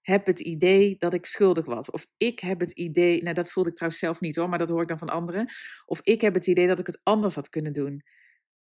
heb 0.01 0.25
het 0.25 0.39
idee 0.39 0.95
dat 0.97 1.13
ik 1.13 1.25
schuldig 1.25 1.65
was. 1.65 1.91
Of 1.91 2.07
ik 2.17 2.39
heb 2.39 2.59
het 2.59 2.71
idee, 2.71 3.23
nou 3.23 3.35
dat 3.35 3.51
voelde 3.51 3.69
ik 3.69 3.75
trouwens 3.75 4.01
zelf 4.01 4.19
niet 4.19 4.35
hoor, 4.35 4.49
maar 4.49 4.59
dat 4.59 4.69
hoor 4.69 4.81
ik 4.81 4.87
dan 4.87 4.97
van 4.97 5.09
anderen. 5.09 5.49
Of 5.85 5.99
ik 6.03 6.21
heb 6.21 6.33
het 6.33 6.47
idee 6.47 6.67
dat 6.67 6.79
ik 6.79 6.87
het 6.87 6.99
anders 7.03 7.35
had 7.35 7.49
kunnen 7.49 7.73
doen. 7.73 8.03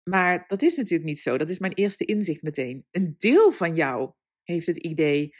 Maar 0.02 0.44
dat 0.48 0.62
is 0.62 0.76
natuurlijk 0.76 1.08
niet 1.08 1.20
zo. 1.20 1.36
Dat 1.36 1.48
is 1.48 1.58
mijn 1.58 1.72
eerste 1.72 2.04
inzicht 2.04 2.42
meteen. 2.42 2.86
Een 2.90 3.14
deel 3.18 3.52
van 3.52 3.74
jou 3.74 4.12
heeft 4.46 4.66
het 4.66 4.76
idee 4.76 5.34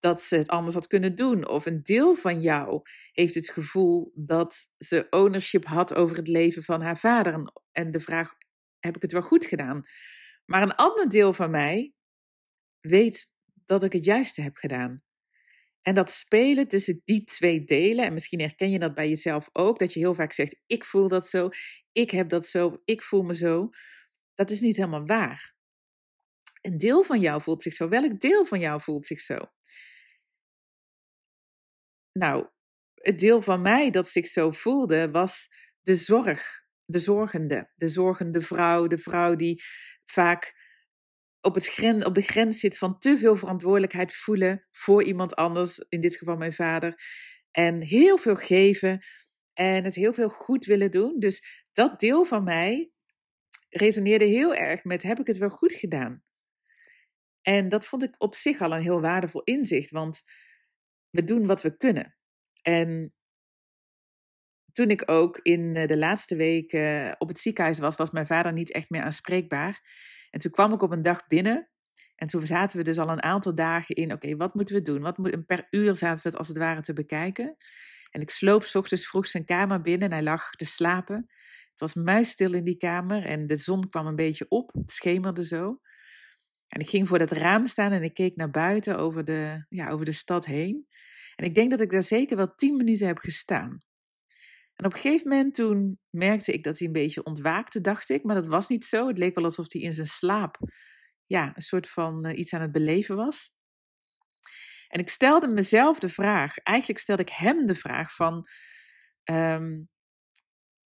dat 0.00 0.22
ze 0.22 0.36
het 0.36 0.48
anders 0.48 0.74
had 0.74 0.86
kunnen 0.86 1.16
doen. 1.16 1.48
Of 1.48 1.66
een 1.66 1.82
deel 1.82 2.14
van 2.14 2.40
jou 2.40 2.82
heeft 3.12 3.34
het 3.34 3.50
gevoel 3.50 4.12
dat 4.14 4.66
ze 4.76 5.06
ownership 5.10 5.64
had 5.64 5.94
over 5.94 6.16
het 6.16 6.28
leven 6.28 6.62
van 6.62 6.80
haar 6.80 6.98
vader. 6.98 7.52
En 7.72 7.90
de 7.90 8.00
vraag: 8.00 8.34
heb 8.78 8.96
ik 8.96 9.02
het 9.02 9.12
wel 9.12 9.22
goed 9.22 9.46
gedaan? 9.46 9.86
Maar 10.44 10.62
een 10.62 10.74
ander 10.74 11.08
deel 11.08 11.32
van 11.32 11.50
mij 11.50 11.92
weet 12.80 13.26
dat 13.64 13.84
ik 13.84 13.92
het 13.92 14.04
juiste 14.04 14.42
heb 14.42 14.56
gedaan. 14.56 15.02
En 15.82 15.94
dat 15.94 16.10
spelen 16.10 16.68
tussen 16.68 17.02
die 17.04 17.24
twee 17.24 17.64
delen, 17.64 18.04
en 18.04 18.12
misschien 18.12 18.40
herken 18.40 18.70
je 18.70 18.78
dat 18.78 18.94
bij 18.94 19.08
jezelf 19.08 19.48
ook, 19.52 19.78
dat 19.78 19.92
je 19.92 20.00
heel 20.00 20.14
vaak 20.14 20.32
zegt: 20.32 20.60
Ik 20.66 20.84
voel 20.84 21.08
dat 21.08 21.28
zo, 21.28 21.48
ik 21.92 22.10
heb 22.10 22.28
dat 22.28 22.46
zo, 22.46 22.80
ik 22.84 23.02
voel 23.02 23.22
me 23.22 23.36
zo. 23.36 23.70
Dat 24.34 24.50
is 24.50 24.60
niet 24.60 24.76
helemaal 24.76 25.06
waar. 25.06 25.54
Een 26.60 26.78
deel 26.78 27.02
van 27.02 27.20
jou 27.20 27.42
voelt 27.42 27.62
zich 27.62 27.72
zo. 27.72 27.88
Welk 27.88 28.20
deel 28.20 28.44
van 28.44 28.60
jou 28.60 28.80
voelt 28.80 29.04
zich 29.04 29.20
zo? 29.20 29.38
Nou, 32.12 32.46
het 32.94 33.20
deel 33.20 33.42
van 33.42 33.62
mij 33.62 33.90
dat 33.90 34.08
zich 34.08 34.26
zo 34.26 34.50
voelde 34.50 35.10
was 35.10 35.48
de 35.80 35.94
zorg, 35.94 36.62
de 36.84 36.98
zorgende, 36.98 37.70
de 37.74 37.88
zorgende 37.88 38.40
vrouw, 38.40 38.86
de 38.86 38.98
vrouw 38.98 39.36
die 39.36 39.62
vaak 40.04 40.54
op, 41.40 41.54
het 41.54 41.66
gren, 41.66 42.06
op 42.06 42.14
de 42.14 42.22
grens 42.22 42.60
zit 42.60 42.78
van 42.78 42.98
te 42.98 43.18
veel 43.18 43.36
verantwoordelijkheid 43.36 44.14
voelen 44.14 44.66
voor 44.70 45.02
iemand 45.02 45.34
anders, 45.34 45.78
in 45.88 46.00
dit 46.00 46.16
geval 46.16 46.36
mijn 46.36 46.52
vader, 46.52 47.02
en 47.50 47.80
heel 47.80 48.18
veel 48.18 48.36
geven 48.36 49.04
en 49.52 49.84
het 49.84 49.94
heel 49.94 50.12
veel 50.12 50.28
goed 50.28 50.64
willen 50.64 50.90
doen. 50.90 51.18
Dus 51.18 51.66
dat 51.72 52.00
deel 52.00 52.24
van 52.24 52.44
mij 52.44 52.90
resoneerde 53.68 54.24
heel 54.24 54.54
erg 54.54 54.84
met: 54.84 55.02
heb 55.02 55.20
ik 55.20 55.26
het 55.26 55.38
wel 55.38 55.50
goed 55.50 55.72
gedaan? 55.72 56.22
En 57.42 57.68
dat 57.68 57.86
vond 57.86 58.02
ik 58.02 58.14
op 58.18 58.34
zich 58.34 58.60
al 58.60 58.72
een 58.72 58.82
heel 58.82 59.00
waardevol 59.00 59.42
inzicht, 59.42 59.90
want 59.90 60.22
we 61.10 61.24
doen 61.24 61.46
wat 61.46 61.62
we 61.62 61.76
kunnen. 61.76 62.16
En 62.62 63.14
toen 64.72 64.90
ik 64.90 65.10
ook 65.10 65.38
in 65.38 65.76
eh, 65.76 65.88
de 65.88 65.98
laatste 65.98 66.36
week 66.36 66.72
op 67.18 67.28
het 67.28 67.38
ziekenhuis 67.38 67.78
was, 67.78 67.96
was 67.96 68.10
mijn 68.10 68.26
vader 68.26 68.52
niet 68.52 68.72
echt 68.72 68.90
meer 68.90 69.02
aanspreekbaar. 69.02 69.80
En 70.30 70.40
toen 70.40 70.50
kwam 70.50 70.72
ik 70.72 70.82
op 70.82 70.90
een 70.90 71.02
dag 71.02 71.26
binnen. 71.26 71.70
En 72.16 72.26
toen 72.26 72.46
zaten 72.46 72.78
we 72.78 72.84
dus 72.84 72.98
al 72.98 73.08
een 73.08 73.22
aantal 73.22 73.54
dagen 73.54 73.94
in, 73.94 74.12
oké, 74.12 74.36
wat 74.36 74.54
moeten 74.54 74.74
we 74.74 74.82
doen? 74.82 75.00
Wat 75.00 75.18
moet, 75.18 75.46
per 75.46 75.66
uur 75.70 75.96
zaten 75.96 76.22
we 76.22 76.28
het 76.28 76.38
als 76.38 76.48
het 76.48 76.56
ware 76.56 76.82
te 76.82 76.92
bekijken. 76.92 77.56
En 78.10 78.20
ik 78.20 78.30
sloop 78.30 78.62
s 78.62 78.74
ochtends 78.74 79.08
vroeg 79.08 79.26
zijn 79.26 79.44
kamer 79.44 79.80
binnen 79.80 80.08
en 80.08 80.14
hij 80.14 80.22
lag 80.22 80.50
te 80.50 80.64
slapen. 80.64 81.16
Het 81.70 81.80
was 81.80 81.94
muisstil 81.94 82.52
in 82.52 82.64
die 82.64 82.76
kamer 82.76 83.24
en 83.24 83.46
de 83.46 83.56
zon 83.56 83.88
kwam 83.88 84.06
een 84.06 84.16
beetje 84.16 84.48
op. 84.48 84.72
Het 84.72 84.90
schemerde 84.90 85.46
zo. 85.46 85.80
En 86.70 86.80
ik 86.80 86.88
ging 86.88 87.08
voor 87.08 87.18
dat 87.18 87.30
raam 87.30 87.66
staan 87.66 87.92
en 87.92 88.02
ik 88.02 88.14
keek 88.14 88.36
naar 88.36 88.50
buiten 88.50 88.98
over 88.98 89.24
de, 89.24 89.64
ja, 89.68 89.88
over 89.88 90.04
de 90.04 90.12
stad 90.12 90.46
heen. 90.46 90.86
En 91.36 91.44
ik 91.44 91.54
denk 91.54 91.70
dat 91.70 91.80
ik 91.80 91.90
daar 91.90 92.02
zeker 92.02 92.36
wel 92.36 92.54
tien 92.54 92.76
minuten 92.76 93.06
heb 93.06 93.18
gestaan. 93.18 93.82
En 94.74 94.86
op 94.86 94.94
een 94.94 95.00
gegeven 95.00 95.28
moment 95.28 95.54
toen 95.54 95.98
merkte 96.10 96.52
ik 96.52 96.62
dat 96.62 96.78
hij 96.78 96.86
een 96.86 96.92
beetje 96.92 97.24
ontwaakte, 97.24 97.80
dacht 97.80 98.08
ik. 98.08 98.22
Maar 98.22 98.34
dat 98.34 98.46
was 98.46 98.68
niet 98.68 98.84
zo. 98.84 99.08
Het 99.08 99.18
leek 99.18 99.34
wel 99.34 99.44
alsof 99.44 99.72
hij 99.72 99.82
in 99.82 99.92
zijn 99.92 100.06
slaap 100.06 100.58
ja, 101.30 101.52
een 101.54 101.62
soort 101.62 101.88
van 101.88 102.26
uh, 102.26 102.38
iets 102.38 102.52
aan 102.52 102.60
het 102.60 102.72
beleven 102.72 103.16
was. 103.16 103.52
En 104.88 105.00
ik 105.00 105.08
stelde 105.08 105.48
mezelf 105.48 105.98
de 105.98 106.08
vraag, 106.08 106.58
eigenlijk 106.58 107.00
stelde 107.00 107.22
ik 107.22 107.28
hem 107.28 107.66
de 107.66 107.74
vraag 107.74 108.14
van, 108.14 108.48
um, 109.24 109.88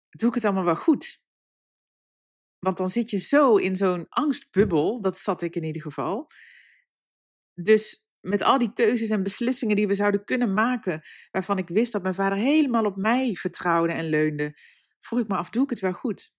doe 0.09 0.29
ik 0.29 0.35
het 0.35 0.45
allemaal 0.45 0.63
wel 0.63 0.75
goed? 0.75 1.22
Want 2.63 2.77
dan 2.77 2.89
zit 2.89 3.09
je 3.09 3.17
zo 3.17 3.55
in 3.55 3.75
zo'n 3.75 4.05
angstbubbel, 4.09 5.01
dat 5.01 5.17
zat 5.17 5.41
ik 5.41 5.55
in 5.55 5.63
ieder 5.63 5.81
geval. 5.81 6.27
Dus 7.53 8.07
met 8.19 8.41
al 8.41 8.57
die 8.57 8.73
keuzes 8.73 9.09
en 9.09 9.23
beslissingen 9.23 9.75
die 9.75 9.87
we 9.87 9.93
zouden 9.93 10.25
kunnen 10.25 10.53
maken, 10.53 11.01
waarvan 11.31 11.57
ik 11.57 11.67
wist 11.67 11.91
dat 11.91 12.01
mijn 12.01 12.15
vader 12.15 12.37
helemaal 12.37 12.85
op 12.85 12.95
mij 12.95 13.35
vertrouwde 13.35 13.93
en 13.93 14.09
leunde, 14.09 14.59
vroeg 14.99 15.19
ik 15.19 15.27
me 15.27 15.35
af, 15.35 15.49
doe 15.49 15.63
ik 15.63 15.69
het 15.69 15.79
wel 15.79 15.93
goed? 15.93 16.33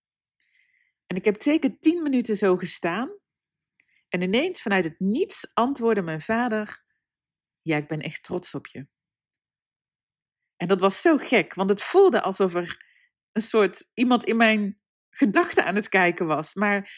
En 1.07 1.17
ik 1.17 1.25
heb 1.25 1.43
zeker 1.43 1.79
tien 1.79 2.03
minuten 2.03 2.37
zo 2.37 2.57
gestaan. 2.57 3.19
En 4.09 4.23
ineens 4.23 4.63
vanuit 4.63 4.85
het 4.85 5.01
niets 5.01 5.51
antwoordde 5.55 6.03
mijn 6.03 6.21
vader: 6.21 6.85
Ja, 7.63 7.77
ik 7.77 7.89
ben 7.89 8.01
echt 8.01 8.23
trots 8.23 8.55
op 8.55 8.67
je. 8.67 8.87
En 10.57 10.69
dat 10.69 10.81
was 10.81 11.01
zo 11.01 11.17
gek, 11.17 11.55
want 11.55 11.71
het 11.71 11.83
voelde 11.83 12.23
alsof 12.23 12.55
er 12.55 12.85
een 13.33 13.43
soort 13.43 13.89
iemand 13.95 14.25
in 14.25 14.37
mijn 14.37 14.84
gedachten 15.17 15.65
aan 15.65 15.75
het 15.75 15.89
kijken 15.89 16.27
was. 16.27 16.55
Maar 16.55 16.91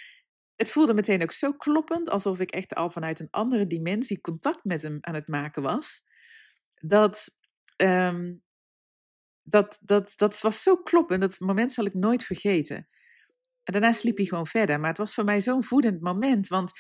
het 0.57 0.71
voelde 0.71 0.95
meteen 0.95 1.23
ook 1.23 1.33
zo 1.33 1.53
kloppend, 1.53 2.11
alsof 2.11 2.39
ik 2.39 2.51
echt 2.51 2.75
al 2.75 2.91
vanuit 2.91 3.21
een 3.21 3.31
andere 3.31 3.67
dimensie 3.67 4.21
contact 4.21 4.65
met 4.65 4.83
hem 4.83 4.99
aan 5.01 5.15
het 5.15 5.29
maken 5.29 5.63
was. 5.63 6.03
Dat, 6.75 7.37
um, 7.77 8.43
dat, 9.43 9.79
dat, 9.83 10.13
dat 10.17 10.41
was 10.41 10.63
zo 10.63 10.77
kloppend, 10.77 11.21
dat 11.21 11.41
moment 11.41 11.73
zal 11.73 11.85
ik 11.85 11.95
nooit 11.95 12.25
vergeten. 12.25 12.89
En 13.63 13.73
daarna 13.73 13.93
sliep 13.93 14.17
hij 14.17 14.27
gewoon 14.27 14.47
verder. 14.47 14.81
Maar 14.81 14.89
het 14.89 14.99
was 14.99 15.15
voor 15.15 15.25
mij 15.25 15.41
zo'n 15.41 15.65
voedend 15.65 16.01
moment. 16.01 16.49
Want 16.49 16.73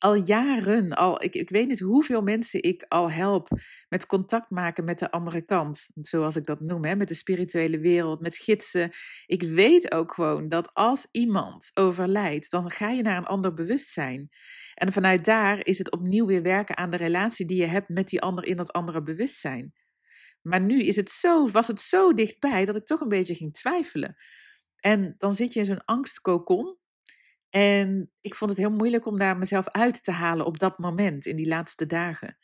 al 0.00 0.14
jaren, 0.14 0.92
al, 0.92 1.22
ik, 1.22 1.34
ik 1.34 1.50
weet 1.50 1.68
niet 1.68 1.80
hoeveel 1.80 2.22
mensen 2.22 2.62
ik 2.62 2.84
al 2.88 3.10
help 3.10 3.48
met 3.88 4.06
contact 4.06 4.50
maken 4.50 4.84
met 4.84 4.98
de 4.98 5.10
andere 5.10 5.44
kant. 5.44 5.88
Zoals 5.94 6.36
ik 6.36 6.46
dat 6.46 6.60
noem, 6.60 6.84
hè, 6.84 6.96
met 6.96 7.08
de 7.08 7.14
spirituele 7.14 7.78
wereld, 7.78 8.20
met 8.20 8.36
gidsen. 8.36 8.90
Ik 9.26 9.42
weet 9.42 9.92
ook 9.92 10.12
gewoon 10.12 10.48
dat 10.48 10.70
als 10.74 11.08
iemand 11.10 11.70
overlijdt, 11.74 12.50
dan 12.50 12.70
ga 12.70 12.90
je 12.90 13.02
naar 13.02 13.16
een 13.16 13.26
ander 13.26 13.54
bewustzijn. 13.54 14.28
En 14.74 14.92
vanuit 14.92 15.24
daar 15.24 15.66
is 15.66 15.78
het 15.78 15.90
opnieuw 15.90 16.26
weer 16.26 16.42
werken 16.42 16.76
aan 16.76 16.90
de 16.90 16.96
relatie 16.96 17.46
die 17.46 17.60
je 17.60 17.66
hebt 17.66 17.88
met 17.88 18.08
die 18.08 18.20
ander 18.20 18.44
in 18.44 18.56
dat 18.56 18.72
andere 18.72 19.02
bewustzijn. 19.02 19.72
Maar 20.42 20.60
nu 20.60 20.82
is 20.82 20.96
het 20.96 21.10
zo, 21.10 21.48
was 21.48 21.66
het 21.66 21.80
zo 21.80 22.14
dichtbij 22.14 22.64
dat 22.64 22.76
ik 22.76 22.86
toch 22.86 23.00
een 23.00 23.08
beetje 23.08 23.34
ging 23.34 23.52
twijfelen. 23.52 24.16
En 24.76 25.14
dan 25.18 25.34
zit 25.34 25.52
je 25.52 25.60
in 25.60 25.66
zo'n 25.66 25.84
angstkokon. 25.84 26.78
En 27.50 28.10
ik 28.20 28.34
vond 28.34 28.50
het 28.50 28.58
heel 28.58 28.70
moeilijk 28.70 29.06
om 29.06 29.18
daar 29.18 29.38
mezelf 29.38 29.68
uit 29.68 30.04
te 30.04 30.10
halen 30.10 30.46
op 30.46 30.58
dat 30.58 30.78
moment, 30.78 31.26
in 31.26 31.36
die 31.36 31.48
laatste 31.48 31.86
dagen. 31.86 32.38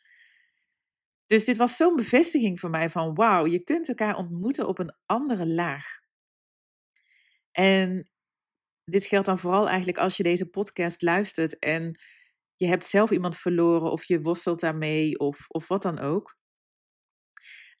Dus 1.25 1.45
dit 1.45 1.57
was 1.57 1.75
zo'n 1.75 1.95
bevestiging 1.95 2.59
voor 2.59 2.69
mij 2.69 2.89
van 2.89 3.15
wauw, 3.15 3.45
je 3.45 3.59
kunt 3.59 3.87
elkaar 3.87 4.15
ontmoeten 4.15 4.67
op 4.67 4.79
een 4.79 4.95
andere 5.05 5.47
laag. 5.47 5.99
En 7.51 8.11
dit 8.83 9.05
geldt 9.05 9.25
dan 9.25 9.39
vooral 9.39 9.67
eigenlijk 9.67 9.97
als 9.97 10.17
je 10.17 10.23
deze 10.23 10.49
podcast 10.49 11.01
luistert 11.01 11.59
en 11.59 11.99
je 12.55 12.67
hebt 12.67 12.85
zelf 12.85 13.11
iemand 13.11 13.37
verloren 13.37 13.91
of 13.91 14.03
je 14.03 14.21
worstelt 14.21 14.59
daarmee 14.59 15.19
of, 15.19 15.45
of 15.47 15.67
wat 15.67 15.81
dan 15.81 15.99
ook 15.99 16.37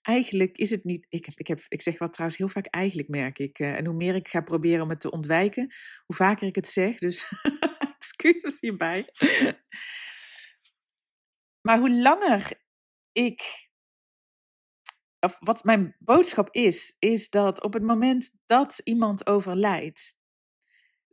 eigenlijk 0.07 0.57
is 0.57 0.69
het 0.69 0.83
niet. 0.83 1.05
Ik, 1.09 1.27
ik, 1.35 1.47
heb, 1.47 1.59
ik 1.67 1.81
zeg 1.81 1.97
wat 1.97 2.13
trouwens 2.13 2.39
heel 2.39 2.49
vaak 2.49 2.65
eigenlijk, 2.65 3.07
merk 3.07 3.39
ik. 3.39 3.59
Uh, 3.59 3.75
en 3.77 3.85
hoe 3.85 3.95
meer 3.95 4.15
ik 4.15 4.27
ga 4.27 4.41
proberen 4.41 4.81
om 4.81 4.89
het 4.89 5.01
te 5.01 5.11
ontwijken, 5.11 5.73
hoe 6.05 6.15
vaker 6.15 6.47
ik 6.47 6.55
het 6.55 6.67
zeg. 6.67 6.97
Dus 6.97 7.31
excuses 7.97 8.59
hierbij. 8.59 9.09
maar 11.61 11.79
hoe 11.79 11.91
langer 11.91 12.61
ik. 13.11 13.65
Of 15.19 15.37
wat 15.39 15.63
mijn 15.63 15.95
boodschap 15.99 16.53
is, 16.53 16.95
is 16.99 17.29
dat 17.29 17.63
op 17.63 17.73
het 17.73 17.83
moment 17.83 18.31
dat 18.45 18.81
iemand 18.83 19.27
overlijdt, 19.27 20.15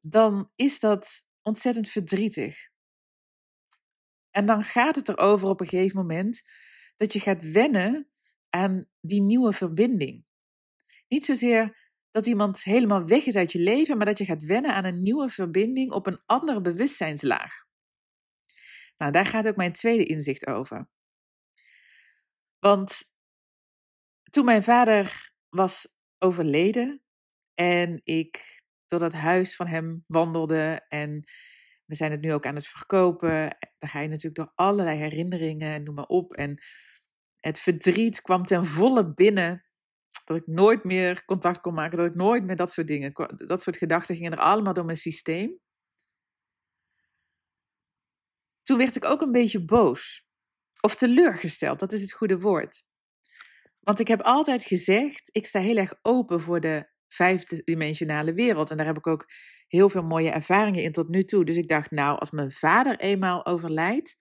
dan 0.01 0.51
is 0.57 0.81
dat 0.81 1.25
ontzettend 1.43 1.89
verdrietig. 1.89 2.69
En 4.31 4.47
dan 4.47 4.65
gaat 4.65 4.97
het 4.97 5.09
erover 5.09 5.49
op 5.49 5.61
een 5.61 5.69
gegeven 5.69 5.97
moment 5.97 6.43
dat 6.97 7.13
je 7.13 7.21
gaat 7.21 7.51
wennen 7.51 8.14
aan 8.55 8.89
die 9.01 9.21
nieuwe 9.21 9.53
verbinding. 9.53 10.25
Niet 11.09 11.25
zozeer 11.25 11.91
dat 12.11 12.27
iemand 12.27 12.63
helemaal 12.63 13.07
weg 13.07 13.25
is 13.25 13.37
uit 13.37 13.53
je 13.53 13.59
leven, 13.59 13.97
maar 13.97 14.07
dat 14.07 14.19
je 14.19 14.25
gaat 14.25 14.43
wennen 14.43 14.75
aan 14.75 14.85
een 14.85 15.03
nieuwe 15.03 15.29
verbinding 15.29 15.93
op 15.93 16.07
een 16.07 16.23
andere 16.27 16.61
bewustzijnslaag. 16.61 17.53
Nou, 18.97 19.13
daar 19.13 19.27
gaat 19.27 19.49
ook 19.49 19.57
mijn 19.57 19.73
tweede 19.73 20.05
inzicht 20.05 20.47
over. 20.47 20.89
Want 22.59 23.03
toen 24.31 24.45
mijn 24.45 24.63
vader 24.63 25.33
was 25.49 25.89
overleden 26.19 27.03
en 27.55 28.01
ik 28.05 28.63
door 28.87 28.99
dat 28.99 29.13
huis 29.13 29.57
van 29.57 29.67
hem 29.67 30.05
wandelde 30.07 30.85
en 30.89 31.25
we 31.85 31.95
zijn 31.95 32.11
het 32.11 32.21
nu 32.21 32.33
ook 32.33 32.47
aan 32.47 32.55
het 32.55 32.67
verkopen, 32.67 33.57
dan 33.79 33.89
ga 33.89 34.01
je 34.01 34.09
natuurlijk 34.09 34.35
door 34.37 34.53
allerlei 34.55 34.99
herinneringen, 34.99 35.83
noem 35.83 35.95
maar 35.95 36.07
op. 36.07 36.33
En 36.35 36.63
het 37.45 37.61
verdriet 37.61 38.21
kwam 38.21 38.47
ten 38.47 38.65
volle 38.65 39.15
binnen. 39.15 39.65
Dat 40.25 40.37
ik 40.37 40.47
nooit 40.47 40.85
meer 40.85 41.25
contact 41.25 41.61
kon 41.61 41.75
maken. 41.75 41.99
Dat 41.99 42.07
ik 42.07 42.15
nooit 42.15 42.45
meer 42.45 42.57
dat 42.57 42.73
soort 42.73 42.87
dingen. 42.87 43.13
Dat 43.47 43.63
soort 43.63 43.77
gedachten 43.77 44.15
gingen 44.17 44.33
er 44.33 44.39
allemaal 44.39 44.73
door 44.73 44.85
mijn 44.85 44.97
systeem. 44.97 45.59
Toen 48.63 48.79
werd 48.79 48.97
ik 48.97 49.05
ook 49.05 49.21
een 49.21 49.33
beetje 49.33 49.65
boos. 49.65 50.27
Of 50.81 50.95
teleurgesteld, 50.95 51.81
dat 51.81 51.93
is 51.93 52.03
het 52.03 52.13
goede 52.13 52.39
woord. 52.39 52.85
Want 53.81 54.01
ik 54.01 54.09
heb 54.09 54.21
altijd 54.21 54.65
gezegd, 54.65 55.29
ik 55.33 55.47
sta 55.47 55.61
heel 55.61 55.77
erg 55.77 55.95
open 56.03 56.41
voor 56.41 56.61
de 56.61 56.91
vijfdimensionale 57.09 58.33
wereld. 58.33 58.71
En 58.71 58.77
daar 58.77 58.87
heb 58.87 58.97
ik 58.97 59.07
ook 59.07 59.27
heel 59.67 59.91
veel 59.91 60.03
mooie 60.03 60.31
ervaringen 60.31 60.83
in 60.83 60.93
tot 60.93 61.09
nu 61.09 61.25
toe. 61.25 61.45
Dus 61.45 61.57
ik 61.57 61.69
dacht, 61.69 61.91
nou, 61.91 62.19
als 62.19 62.31
mijn 62.31 62.51
vader 62.51 62.99
eenmaal 62.99 63.47
overlijdt, 63.47 64.17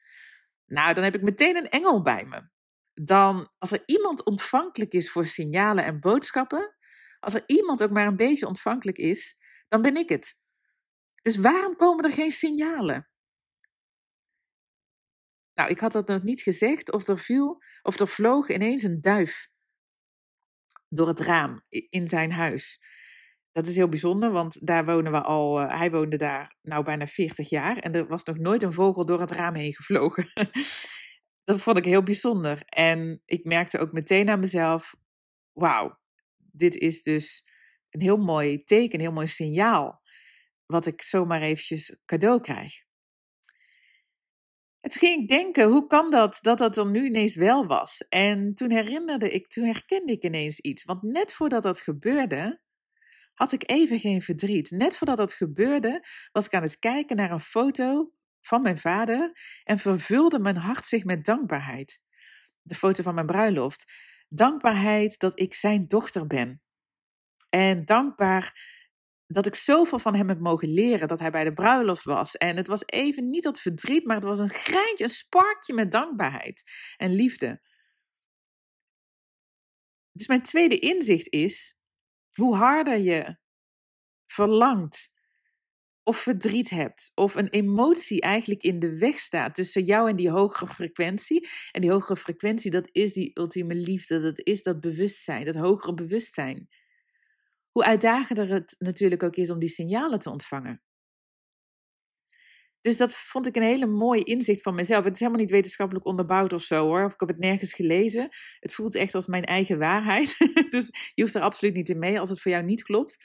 nou, 0.65 0.93
dan 0.93 1.03
heb 1.03 1.15
ik 1.15 1.21
meteen 1.21 1.55
een 1.55 1.69
engel 1.69 2.01
bij 2.01 2.25
me 2.25 2.51
dan 2.93 3.51
als 3.57 3.71
er 3.71 3.83
iemand 3.85 4.23
ontvankelijk 4.23 4.93
is 4.93 5.11
voor 5.11 5.25
signalen 5.25 5.85
en 5.85 5.99
boodschappen, 5.99 6.75
als 7.19 7.33
er 7.33 7.43
iemand 7.45 7.83
ook 7.83 7.91
maar 7.91 8.07
een 8.07 8.15
beetje 8.15 8.47
ontvankelijk 8.47 8.97
is, 8.97 9.37
dan 9.67 9.81
ben 9.81 9.95
ik 9.95 10.09
het. 10.09 10.37
Dus 11.21 11.37
waarom 11.37 11.75
komen 11.75 12.05
er 12.05 12.11
geen 12.11 12.31
signalen? 12.31 13.07
Nou, 15.53 15.69
ik 15.69 15.79
had 15.79 15.91
dat 15.91 16.07
nog 16.07 16.23
niet 16.23 16.41
gezegd, 16.41 16.91
of 16.91 17.07
er 17.07 17.19
viel, 17.19 17.63
of 17.81 17.99
er 17.99 18.07
vloog 18.07 18.49
ineens 18.49 18.83
een 18.83 19.01
duif 19.01 19.49
door 20.89 21.07
het 21.07 21.19
raam 21.19 21.63
in 21.69 22.07
zijn 22.07 22.31
huis. 22.31 22.85
Dat 23.51 23.67
is 23.67 23.75
heel 23.75 23.89
bijzonder, 23.89 24.31
want 24.31 24.67
daar 24.67 24.85
wonen 24.85 25.11
we 25.11 25.21
al. 25.21 25.61
Uh, 25.61 25.77
hij 25.77 25.91
woonde 25.91 26.17
daar 26.17 26.55
nou 26.61 26.83
bijna 26.83 27.07
40 27.07 27.49
jaar 27.49 27.77
en 27.77 27.93
er 27.95 28.07
was 28.07 28.23
nog 28.23 28.37
nooit 28.37 28.63
een 28.63 28.73
vogel 28.73 29.05
door 29.05 29.19
het 29.19 29.31
raam 29.31 29.53
heen 29.53 29.73
gevlogen. 29.73 30.31
dat 31.43 31.61
vond 31.61 31.77
ik 31.77 31.85
heel 31.85 32.03
bijzonder. 32.03 32.63
En 32.65 33.21
ik 33.25 33.45
merkte 33.45 33.79
ook 33.79 33.91
meteen 33.91 34.29
aan 34.29 34.39
mezelf: 34.39 34.95
wauw, 35.51 35.99
dit 36.37 36.75
is 36.75 37.03
dus 37.03 37.47
een 37.89 38.01
heel 38.01 38.17
mooi 38.17 38.63
teken, 38.63 38.93
een 38.93 39.05
heel 39.05 39.11
mooi 39.11 39.27
signaal. 39.27 40.01
Wat 40.65 40.85
ik 40.85 41.01
zomaar 41.01 41.41
eventjes 41.41 42.01
cadeau 42.05 42.41
krijg. 42.41 42.83
En 44.79 44.89
toen 44.89 45.01
ging 45.01 45.21
ik 45.21 45.27
denken, 45.27 45.69
hoe 45.69 45.87
kan 45.87 46.11
dat 46.11 46.37
dat 46.41 46.57
dat 46.57 46.77
er 46.77 46.89
nu 46.89 47.05
ineens 47.05 47.35
wel 47.35 47.65
was? 47.65 48.05
En 48.09 48.53
toen 48.55 48.71
herinnerde 48.71 49.31
ik, 49.31 49.47
toen 49.47 49.65
herkende 49.65 50.11
ik 50.11 50.23
ineens 50.23 50.59
iets. 50.59 50.83
Want 50.83 51.01
net 51.01 51.33
voordat 51.33 51.63
dat 51.63 51.79
gebeurde, 51.79 52.61
had 53.33 53.51
ik 53.51 53.69
even 53.69 53.99
geen 53.99 54.21
verdriet. 54.21 54.71
Net 54.71 54.97
voordat 54.97 55.17
dat 55.17 55.33
gebeurde, 55.33 56.07
was 56.31 56.45
ik 56.45 56.53
aan 56.53 56.61
het 56.61 56.79
kijken 56.79 57.15
naar 57.15 57.31
een 57.31 57.39
foto 57.39 58.11
van 58.45 58.61
mijn 58.61 58.77
vader 58.77 59.31
en 59.63 59.79
vervulde 59.79 60.39
mijn 60.39 60.57
hart 60.57 60.85
zich 60.85 61.03
met 61.03 61.25
dankbaarheid. 61.25 62.01
De 62.61 62.75
foto 62.75 63.03
van 63.03 63.13
mijn 63.13 63.25
bruiloft. 63.25 63.91
Dankbaarheid 64.27 65.19
dat 65.19 65.39
ik 65.39 65.53
zijn 65.53 65.87
dochter 65.87 66.27
ben. 66.27 66.61
En 67.49 67.85
dankbaar 67.85 68.71
dat 69.27 69.45
ik 69.45 69.55
zoveel 69.55 69.99
van 69.99 70.15
hem 70.15 70.29
heb 70.29 70.39
mogen 70.39 70.73
leren, 70.73 71.07
dat 71.07 71.19
hij 71.19 71.31
bij 71.31 71.43
de 71.43 71.53
bruiloft 71.53 72.03
was. 72.03 72.37
En 72.37 72.57
het 72.57 72.67
was 72.67 72.83
even 72.85 73.29
niet 73.29 73.43
dat 73.43 73.59
verdriet, 73.59 74.05
maar 74.05 74.15
het 74.15 74.25
was 74.25 74.39
een 74.39 74.49
greintje, 74.49 75.03
een 75.03 75.09
sparkje 75.09 75.73
met 75.73 75.91
dankbaarheid 75.91 76.63
en 76.97 77.13
liefde. 77.13 77.61
dus 80.11 80.27
mijn 80.27 80.43
tweede 80.43 80.79
inzicht 80.79 81.27
is, 81.27 81.75
hoe 82.33 82.55
harder 82.55 82.97
je 82.97 83.37
verlangt 84.25 85.12
of 86.03 86.17
verdriet 86.17 86.69
hebt, 86.69 87.11
of 87.15 87.35
een 87.35 87.49
emotie 87.49 88.21
eigenlijk 88.21 88.63
in 88.63 88.79
de 88.79 88.97
weg 88.97 89.19
staat 89.19 89.55
tussen 89.55 89.83
jou 89.83 90.09
en 90.09 90.15
die 90.15 90.29
hogere 90.29 90.67
frequentie. 90.67 91.49
En 91.71 91.81
die 91.81 91.91
hogere 91.91 92.17
frequentie, 92.17 92.71
dat 92.71 92.89
is 92.91 93.13
die 93.13 93.31
ultieme 93.33 93.75
liefde, 93.75 94.21
dat 94.21 94.39
is 94.43 94.63
dat 94.63 94.81
bewustzijn, 94.81 95.45
dat 95.45 95.55
hogere 95.55 95.93
bewustzijn. 95.93 96.69
Hoe 97.71 97.83
uitdagender 97.83 98.49
het 98.49 98.75
natuurlijk 98.77 99.23
ook 99.23 99.35
is 99.35 99.49
om 99.49 99.59
die 99.59 99.69
signalen 99.69 100.19
te 100.19 100.29
ontvangen. 100.29 100.81
Dus 102.81 102.97
dat 102.97 103.15
vond 103.15 103.45
ik 103.45 103.55
een 103.55 103.61
hele 103.61 103.85
mooie 103.85 104.23
inzicht 104.23 104.61
van 104.61 104.75
mezelf. 104.75 105.03
Het 105.03 105.13
is 105.13 105.19
helemaal 105.19 105.41
niet 105.41 105.51
wetenschappelijk 105.51 106.05
onderbouwd 106.05 106.53
of 106.53 106.61
zo 106.61 106.85
hoor. 106.85 107.05
Of 107.05 107.13
ik 107.13 107.19
heb 107.19 107.29
het 107.29 107.37
nergens 107.37 107.73
gelezen. 107.73 108.29
Het 108.59 108.73
voelt 108.73 108.95
echt 108.95 109.15
als 109.15 109.27
mijn 109.27 109.43
eigen 109.43 109.79
waarheid. 109.79 110.37
dus 110.69 111.11
je 111.13 111.21
hoeft 111.21 111.35
er 111.35 111.41
absoluut 111.41 111.73
niet 111.73 111.89
in 111.89 111.99
mee 111.99 112.19
als 112.19 112.29
het 112.29 112.41
voor 112.41 112.51
jou 112.51 112.63
niet 112.63 112.83
klopt. 112.83 113.17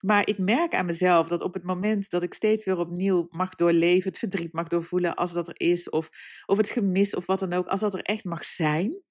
Maar 0.00 0.26
ik 0.26 0.38
merk 0.38 0.74
aan 0.74 0.86
mezelf 0.86 1.28
dat 1.28 1.40
op 1.40 1.54
het 1.54 1.62
moment 1.62 2.10
dat 2.10 2.22
ik 2.22 2.34
steeds 2.34 2.64
weer 2.64 2.78
opnieuw 2.78 3.26
mag 3.30 3.54
doorleven, 3.54 4.10
het 4.10 4.18
verdriet 4.18 4.52
mag 4.52 4.68
doorvoelen 4.68 5.14
als 5.14 5.32
dat 5.32 5.48
er 5.48 5.60
is, 5.60 5.90
of, 5.90 6.10
of 6.46 6.56
het 6.56 6.70
gemis 6.70 7.14
of 7.14 7.26
wat 7.26 7.38
dan 7.38 7.52
ook, 7.52 7.66
als 7.66 7.80
dat 7.80 7.94
er 7.94 8.02
echt 8.02 8.24
mag 8.24 8.44
zijn. 8.44 9.02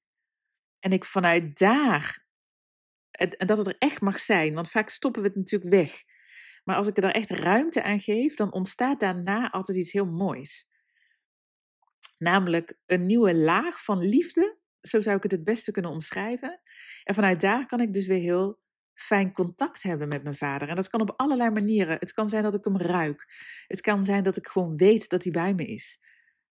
En 0.79 0.91
ik 0.91 1.05
vanuit 1.05 1.57
daar, 1.57 2.25
en 3.11 3.47
dat 3.47 3.57
het 3.57 3.67
er 3.67 3.75
echt 3.79 4.01
mag 4.01 4.19
zijn, 4.19 4.53
want 4.53 4.69
vaak 4.69 4.89
stoppen 4.89 5.21
we 5.21 5.27
het 5.27 5.37
natuurlijk 5.37 5.73
weg. 5.73 6.03
Maar 6.63 6.75
als 6.75 6.87
ik 6.87 6.97
er 6.97 7.11
echt 7.11 7.29
ruimte 7.29 7.83
aan 7.83 7.99
geef, 7.99 8.35
dan 8.35 8.53
ontstaat 8.53 8.99
daarna 8.99 9.51
altijd 9.51 9.77
iets 9.77 9.91
heel 9.91 10.05
moois. 10.05 10.67
Namelijk 12.17 12.79
een 12.85 13.05
nieuwe 13.05 13.35
laag 13.35 13.83
van 13.83 13.99
liefde, 13.99 14.57
zo 14.81 15.01
zou 15.01 15.15
ik 15.15 15.23
het 15.23 15.31
het 15.31 15.43
beste 15.43 15.71
kunnen 15.71 15.91
omschrijven. 15.91 16.61
En 17.03 17.13
vanuit 17.13 17.41
daar 17.41 17.65
kan 17.65 17.79
ik 17.79 17.93
dus 17.93 18.07
weer 18.07 18.19
heel 18.19 18.59
fijn 18.99 19.33
contact 19.33 19.83
hebben 19.83 20.07
met 20.07 20.23
mijn 20.23 20.35
vader. 20.35 20.69
En 20.69 20.75
dat 20.75 20.89
kan 20.89 21.01
op 21.01 21.13
allerlei 21.15 21.49
manieren. 21.49 21.97
Het 21.99 22.13
kan 22.13 22.29
zijn 22.29 22.43
dat 22.43 22.53
ik 22.53 22.63
hem 22.63 22.77
ruik. 22.77 23.33
Het 23.67 23.81
kan 23.81 24.03
zijn 24.03 24.23
dat 24.23 24.37
ik 24.37 24.47
gewoon 24.47 24.77
weet 24.77 25.09
dat 25.09 25.23
hij 25.23 25.31
bij 25.31 25.53
me 25.53 25.65
is. 25.65 25.99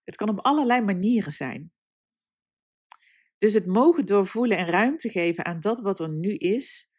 Het 0.05 0.17
kan 0.17 0.29
op 0.29 0.39
allerlei 0.41 0.81
manieren 0.81 1.33
zijn. 1.33 1.73
Dus 3.39 3.55
het 3.55 3.67
mogen 3.67 4.07
doorvoelen 4.07 4.59
en 4.59 4.67
ruimte 4.67 5.09
geven 5.09 5.45
aan 5.45 5.61
dat 5.61 5.81
wat 5.81 6.01
er 6.01 6.09
nu 6.09 6.35
is. 6.35 6.91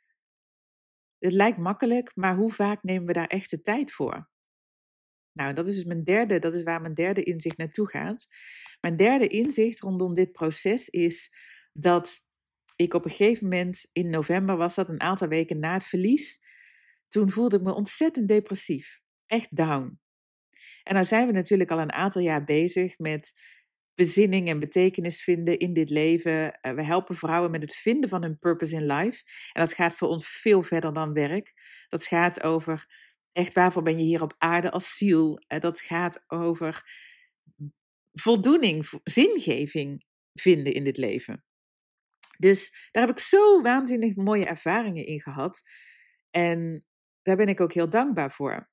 Het 1.17 1.33
lijkt 1.33 1.57
makkelijk, 1.57 2.15
maar 2.15 2.35
hoe 2.35 2.51
vaak 2.51 2.83
nemen 2.83 3.07
we 3.07 3.13
daar 3.13 3.27
echt 3.27 3.49
de 3.49 3.61
tijd 3.61 3.91
voor? 3.91 4.29
Nou, 5.31 5.53
dat 5.53 5.67
is 5.67 5.75
dus 5.75 5.83
mijn 5.83 6.03
derde, 6.03 6.39
dat 6.39 6.53
is 6.53 6.63
waar 6.63 6.81
mijn 6.81 6.93
derde 6.93 7.23
inzicht 7.23 7.57
naartoe 7.57 7.89
gaat. 7.89 8.27
Mijn 8.81 8.97
derde 8.97 9.27
inzicht 9.27 9.79
rondom 9.79 10.15
dit 10.15 10.31
proces 10.31 10.89
is 10.89 11.31
dat 11.73 12.21
ik 12.81 12.93
op 12.93 13.05
een 13.05 13.11
gegeven 13.11 13.43
moment, 13.43 13.89
in 13.91 14.09
november 14.09 14.57
was 14.57 14.75
dat, 14.75 14.89
een 14.89 15.01
aantal 15.01 15.27
weken 15.27 15.59
na 15.59 15.73
het 15.73 15.83
verlies, 15.83 16.39
toen 17.09 17.31
voelde 17.31 17.55
ik 17.55 17.61
me 17.61 17.73
ontzettend 17.73 18.27
depressief. 18.27 19.01
Echt 19.25 19.55
down. 19.55 19.99
En 20.83 20.93
nou 20.93 21.05
zijn 21.05 21.27
we 21.27 21.33
natuurlijk 21.33 21.71
al 21.71 21.79
een 21.79 21.91
aantal 21.91 22.21
jaar 22.21 22.43
bezig 22.43 22.97
met 22.97 23.31
bezinning 23.95 24.47
en 24.47 24.59
betekenis 24.59 25.23
vinden 25.23 25.57
in 25.57 25.73
dit 25.73 25.89
leven. 25.89 26.59
Eh, 26.61 26.73
we 26.73 26.83
helpen 26.83 27.15
vrouwen 27.15 27.51
met 27.51 27.61
het 27.61 27.75
vinden 27.75 28.09
van 28.09 28.21
hun 28.21 28.39
purpose 28.39 28.75
in 28.75 28.85
life. 28.85 29.23
En 29.53 29.61
dat 29.61 29.73
gaat 29.73 29.93
voor 29.93 30.07
ons 30.07 30.27
veel 30.27 30.61
verder 30.61 30.93
dan 30.93 31.13
werk. 31.13 31.53
Dat 31.87 32.05
gaat 32.05 32.43
over 32.43 32.85
echt 33.31 33.53
waarvoor 33.53 33.83
ben 33.83 33.97
je 33.97 34.03
hier 34.03 34.21
op 34.21 34.35
aarde 34.37 34.71
als 34.71 34.97
ziel. 34.97 35.39
Eh, 35.47 35.59
dat 35.59 35.81
gaat 35.81 36.23
over 36.27 36.83
voldoening, 38.11 38.89
zingeving 39.03 40.05
vinden 40.33 40.73
in 40.73 40.83
dit 40.83 40.97
leven. 40.97 41.43
Dus 42.39 42.89
daar 42.91 43.05
heb 43.05 43.17
ik 43.17 43.23
zo 43.23 43.61
waanzinnig 43.61 44.15
mooie 44.15 44.45
ervaringen 44.45 45.05
in 45.05 45.21
gehad. 45.21 45.61
En 46.29 46.85
daar 47.21 47.35
ben 47.35 47.47
ik 47.47 47.61
ook 47.61 47.73
heel 47.73 47.89
dankbaar 47.89 48.31
voor. 48.31 48.69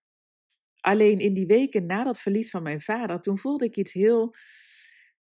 Alleen 0.81 1.19
in 1.19 1.35
die 1.35 1.47
weken 1.47 1.87
na 1.87 2.05
dat 2.05 2.21
verlies 2.21 2.51
van 2.51 2.63
mijn 2.63 2.81
vader, 2.81 3.21
toen 3.21 3.39
voelde 3.39 3.65
ik 3.65 3.77
iets 3.77 3.93
heel 3.93 4.35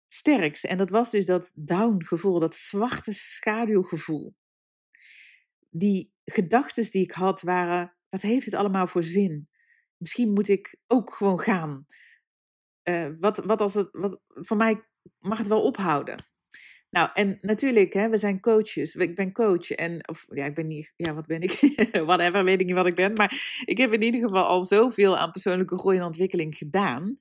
sterks. 0.08 0.64
En 0.64 0.78
dat 0.78 0.90
was 0.90 1.12
dus 1.12 1.26
dat 1.26 1.52
down 1.56 2.06
gevoel, 2.06 2.40
dat 2.40 2.56
zwarte 2.56 3.14
schaduwgevoel. 3.14 4.36
Die 5.70 6.14
gedachten 6.26 6.92
die 6.92 7.04
ik 7.04 7.12
had 7.12 7.42
waren, 7.42 7.96
wat 8.10 8.22
heeft 8.22 8.46
het 8.46 8.54
allemaal 8.54 8.88
voor 8.88 9.04
zin? 9.04 9.50
Misschien 9.98 10.34
moet 10.34 10.48
ik 10.48 10.78
ook 10.88 11.14
gewoon 11.14 11.40
gaan. 11.40 11.86
Uh, 12.84 13.10
wat, 13.20 13.38
wat 13.38 13.62
als 13.62 13.74
het, 13.74 13.90
wat, 13.92 14.22
voor 14.28 14.58
mij 14.58 14.84
mag 15.20 15.38
het 15.38 15.48
wel 15.48 15.64
ophouden. 15.64 16.26
Nou, 16.89 17.10
en 17.13 17.38
natuurlijk, 17.41 17.93
hè, 17.93 18.10
we 18.10 18.17
zijn 18.17 18.39
coaches. 18.39 18.95
Ik 18.95 19.15
ben 19.15 19.32
coach 19.32 19.71
en, 19.71 20.10
of 20.10 20.26
ja, 20.30 20.45
ik 20.45 20.56
ben 20.56 20.67
niet, 20.67 20.93
ja, 20.95 21.13
wat 21.13 21.26
ben 21.26 21.41
ik? 21.41 21.52
Whatever, 22.06 22.43
weet 22.43 22.60
ik 22.60 22.65
niet 22.65 22.76
wat 22.76 22.86
ik 22.86 22.95
ben. 22.95 23.13
Maar 23.13 23.62
ik 23.65 23.78
heb 23.78 23.93
in 23.93 24.02
ieder 24.02 24.21
geval 24.21 24.45
al 24.45 24.63
zoveel 24.63 25.17
aan 25.17 25.32
persoonlijke 25.32 25.78
groei 25.78 25.97
en 25.97 26.04
ontwikkeling 26.04 26.58
gedaan. 26.58 27.17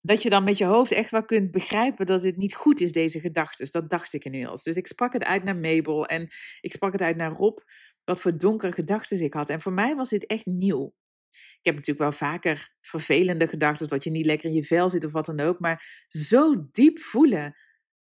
Dat 0.00 0.22
je 0.22 0.30
dan 0.30 0.44
met 0.44 0.58
je 0.58 0.64
hoofd 0.64 0.92
echt 0.92 1.10
wel 1.10 1.24
kunt 1.24 1.50
begrijpen 1.50 2.06
dat 2.06 2.22
dit 2.22 2.36
niet 2.36 2.54
goed 2.54 2.80
is, 2.80 2.92
deze 2.92 3.20
gedachten. 3.20 3.68
Dat 3.70 3.90
dacht 3.90 4.12
ik 4.12 4.24
inmiddels. 4.24 4.62
Dus 4.62 4.76
ik 4.76 4.86
sprak 4.86 5.12
het 5.12 5.24
uit 5.24 5.44
naar 5.44 5.56
Mabel 5.56 6.06
en 6.06 6.28
ik 6.60 6.72
sprak 6.72 6.92
het 6.92 7.02
uit 7.02 7.16
naar 7.16 7.32
Rob. 7.32 7.58
Wat 8.04 8.20
voor 8.20 8.38
donkere 8.38 8.72
gedachten 8.72 9.20
ik 9.22 9.34
had. 9.34 9.50
En 9.50 9.60
voor 9.60 9.72
mij 9.72 9.94
was 9.94 10.08
dit 10.08 10.26
echt 10.26 10.46
nieuw. 10.46 10.94
Ik 11.30 11.64
heb 11.64 11.74
natuurlijk 11.74 12.10
wel 12.10 12.28
vaker 12.28 12.74
vervelende 12.80 13.46
gedachten, 13.46 13.88
dat 13.88 14.04
je 14.04 14.10
niet 14.10 14.26
lekker 14.26 14.48
in 14.48 14.54
je 14.54 14.64
vel 14.64 14.88
zit 14.88 15.04
of 15.04 15.12
wat 15.12 15.26
dan 15.26 15.40
ook. 15.40 15.58
Maar 15.60 16.06
zo 16.08 16.68
diep 16.72 16.98
voelen 16.98 17.56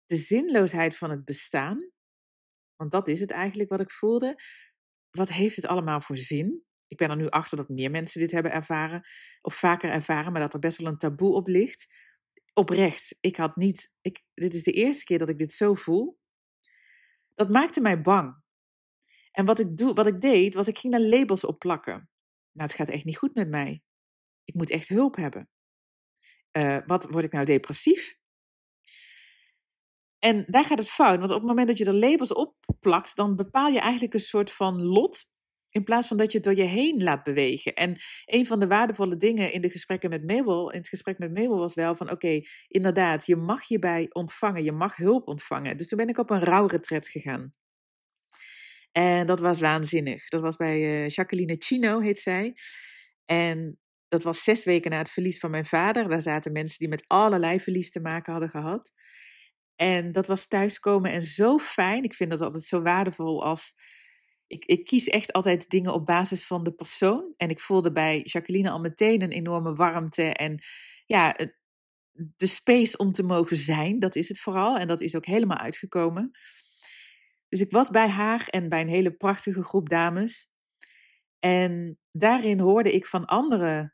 de 0.05 0.15
zinloosheid 0.15 0.97
van 0.97 1.09
het 1.09 1.25
bestaan. 1.25 1.91
Want 2.75 2.91
dat 2.91 3.07
is 3.07 3.19
het 3.19 3.31
eigenlijk 3.31 3.69
wat 3.69 3.79
ik 3.79 3.91
voelde. 3.91 4.35
Wat 5.09 5.29
heeft 5.29 5.55
het 5.55 5.65
allemaal 5.65 6.01
voor 6.01 6.17
zin? 6.17 6.63
Ik 6.87 6.97
ben 6.97 7.09
er 7.09 7.15
nu 7.15 7.29
achter 7.29 7.57
dat 7.57 7.69
meer 7.69 7.91
mensen 7.91 8.19
dit 8.19 8.31
hebben 8.31 8.51
ervaren, 8.51 9.03
of 9.41 9.55
vaker 9.55 9.91
ervaren, 9.91 10.31
maar 10.31 10.41
dat 10.41 10.53
er 10.53 10.59
best 10.59 10.77
wel 10.77 10.87
een 10.87 10.97
taboe 10.97 11.33
op 11.33 11.47
ligt. 11.47 11.95
Oprecht, 12.53 13.15
ik 13.19 13.35
had 13.35 13.55
niet, 13.55 13.91
ik, 14.01 14.23
dit 14.33 14.53
is 14.53 14.63
de 14.63 14.71
eerste 14.71 15.05
keer 15.05 15.17
dat 15.17 15.29
ik 15.29 15.37
dit 15.37 15.51
zo 15.51 15.73
voel. 15.73 16.19
Dat 17.35 17.49
maakte 17.49 17.81
mij 17.81 18.01
bang. 18.01 18.41
En 19.31 19.45
wat 19.45 19.59
ik, 19.59 19.77
doe, 19.77 19.93
wat 19.93 20.07
ik 20.07 20.21
deed, 20.21 20.53
was 20.53 20.67
ik 20.67 20.77
ging 20.77 20.93
daar 20.93 21.01
labels 21.01 21.43
op 21.43 21.59
plakken. 21.59 22.09
Nou, 22.51 22.67
het 22.69 22.77
gaat 22.77 22.89
echt 22.89 23.05
niet 23.05 23.17
goed 23.17 23.35
met 23.35 23.49
mij. 23.49 23.83
Ik 24.43 24.53
moet 24.53 24.69
echt 24.69 24.87
hulp 24.87 25.15
hebben. 25.15 25.49
Uh, 26.57 26.77
wat 26.85 27.05
word 27.09 27.23
ik 27.23 27.31
nou 27.31 27.45
depressief? 27.45 28.17
En 30.23 30.45
daar 30.47 30.65
gaat 30.65 30.77
het 30.77 30.89
fout, 30.89 31.19
want 31.19 31.31
op 31.31 31.37
het 31.37 31.47
moment 31.47 31.67
dat 31.67 31.77
je 31.77 31.85
er 31.85 31.93
labels 31.93 32.33
op 32.33 32.55
plakt, 32.79 33.15
dan 33.15 33.35
bepaal 33.35 33.69
je 33.69 33.79
eigenlijk 33.79 34.13
een 34.13 34.19
soort 34.19 34.51
van 34.51 34.81
lot, 34.81 35.25
in 35.69 35.83
plaats 35.83 36.07
van 36.07 36.17
dat 36.17 36.31
je 36.31 36.37
het 36.37 36.45
door 36.45 36.55
je 36.55 36.63
heen 36.63 37.03
laat 37.03 37.23
bewegen. 37.23 37.73
En 37.73 38.01
een 38.25 38.45
van 38.45 38.59
de 38.59 38.67
waardevolle 38.67 39.17
dingen 39.17 39.51
in 39.51 39.61
de 39.61 39.69
gesprekken 39.69 40.09
met 40.09 40.25
Mabel, 40.27 40.71
in 40.71 40.79
het 40.79 40.87
gesprek 40.87 41.17
met 41.17 41.33
Mabel 41.33 41.57
was 41.57 41.73
wel 41.73 41.95
van, 41.95 42.11
oké, 42.11 42.41
inderdaad, 42.67 43.25
je 43.25 43.35
mag 43.35 43.67
hierbij 43.67 44.07
ontvangen, 44.09 44.63
je 44.63 44.71
mag 44.71 44.95
hulp 44.95 45.27
ontvangen. 45.27 45.77
Dus 45.77 45.87
toen 45.87 45.97
ben 45.97 46.07
ik 46.07 46.17
op 46.17 46.29
een 46.29 46.43
rouwretret 46.43 47.07
gegaan. 47.07 47.53
En 48.91 49.25
dat 49.25 49.39
was 49.39 49.59
waanzinnig. 49.59 50.27
Dat 50.27 50.41
was 50.41 50.55
bij 50.55 50.79
uh, 50.79 51.09
Jacqueline 51.09 51.55
Chino, 51.59 51.99
heet 51.99 52.19
zij. 52.19 52.55
En 53.25 53.79
dat 54.07 54.23
was 54.23 54.43
zes 54.43 54.65
weken 54.65 54.91
na 54.91 54.97
het 54.97 55.11
verlies 55.11 55.39
van 55.39 55.51
mijn 55.51 55.65
vader. 55.65 56.09
Daar 56.09 56.21
zaten 56.21 56.51
mensen 56.51 56.79
die 56.79 56.89
met 56.89 57.03
allerlei 57.07 57.59
verlies 57.59 57.91
te 57.91 57.99
maken 57.99 58.31
hadden 58.31 58.49
gehad. 58.49 58.91
En 59.75 60.11
dat 60.11 60.27
was 60.27 60.47
thuiskomen 60.47 61.11
en 61.11 61.21
zo 61.21 61.57
fijn. 61.57 62.03
Ik 62.03 62.13
vind 62.13 62.29
dat 62.29 62.41
altijd 62.41 62.63
zo 62.63 62.81
waardevol 62.81 63.43
als. 63.43 63.73
Ik, 64.47 64.65
ik 64.65 64.85
kies 64.85 65.07
echt 65.07 65.31
altijd 65.31 65.69
dingen 65.69 65.93
op 65.93 66.05
basis 66.05 66.45
van 66.45 66.63
de 66.63 66.73
persoon. 66.73 67.33
En 67.37 67.49
ik 67.49 67.59
voelde 67.59 67.91
bij 67.91 68.21
Jacqueline 68.21 68.69
al 68.69 68.79
meteen 68.79 69.21
een 69.21 69.31
enorme 69.31 69.75
warmte. 69.75 70.23
En 70.23 70.63
ja, 71.05 71.35
de 72.13 72.47
space 72.47 72.97
om 72.97 73.11
te 73.11 73.23
mogen 73.23 73.57
zijn, 73.57 73.99
dat 73.99 74.15
is 74.15 74.27
het 74.27 74.39
vooral. 74.39 74.77
En 74.77 74.87
dat 74.87 75.01
is 75.01 75.15
ook 75.15 75.25
helemaal 75.25 75.57
uitgekomen. 75.57 76.31
Dus 77.49 77.61
ik 77.61 77.71
was 77.71 77.89
bij 77.89 78.07
haar 78.07 78.47
en 78.47 78.69
bij 78.69 78.81
een 78.81 78.87
hele 78.87 79.11
prachtige 79.11 79.63
groep 79.63 79.89
dames. 79.89 80.49
En 81.39 81.99
daarin 82.11 82.59
hoorde 82.59 82.93
ik 82.93 83.05
van 83.05 83.25
andere 83.25 83.93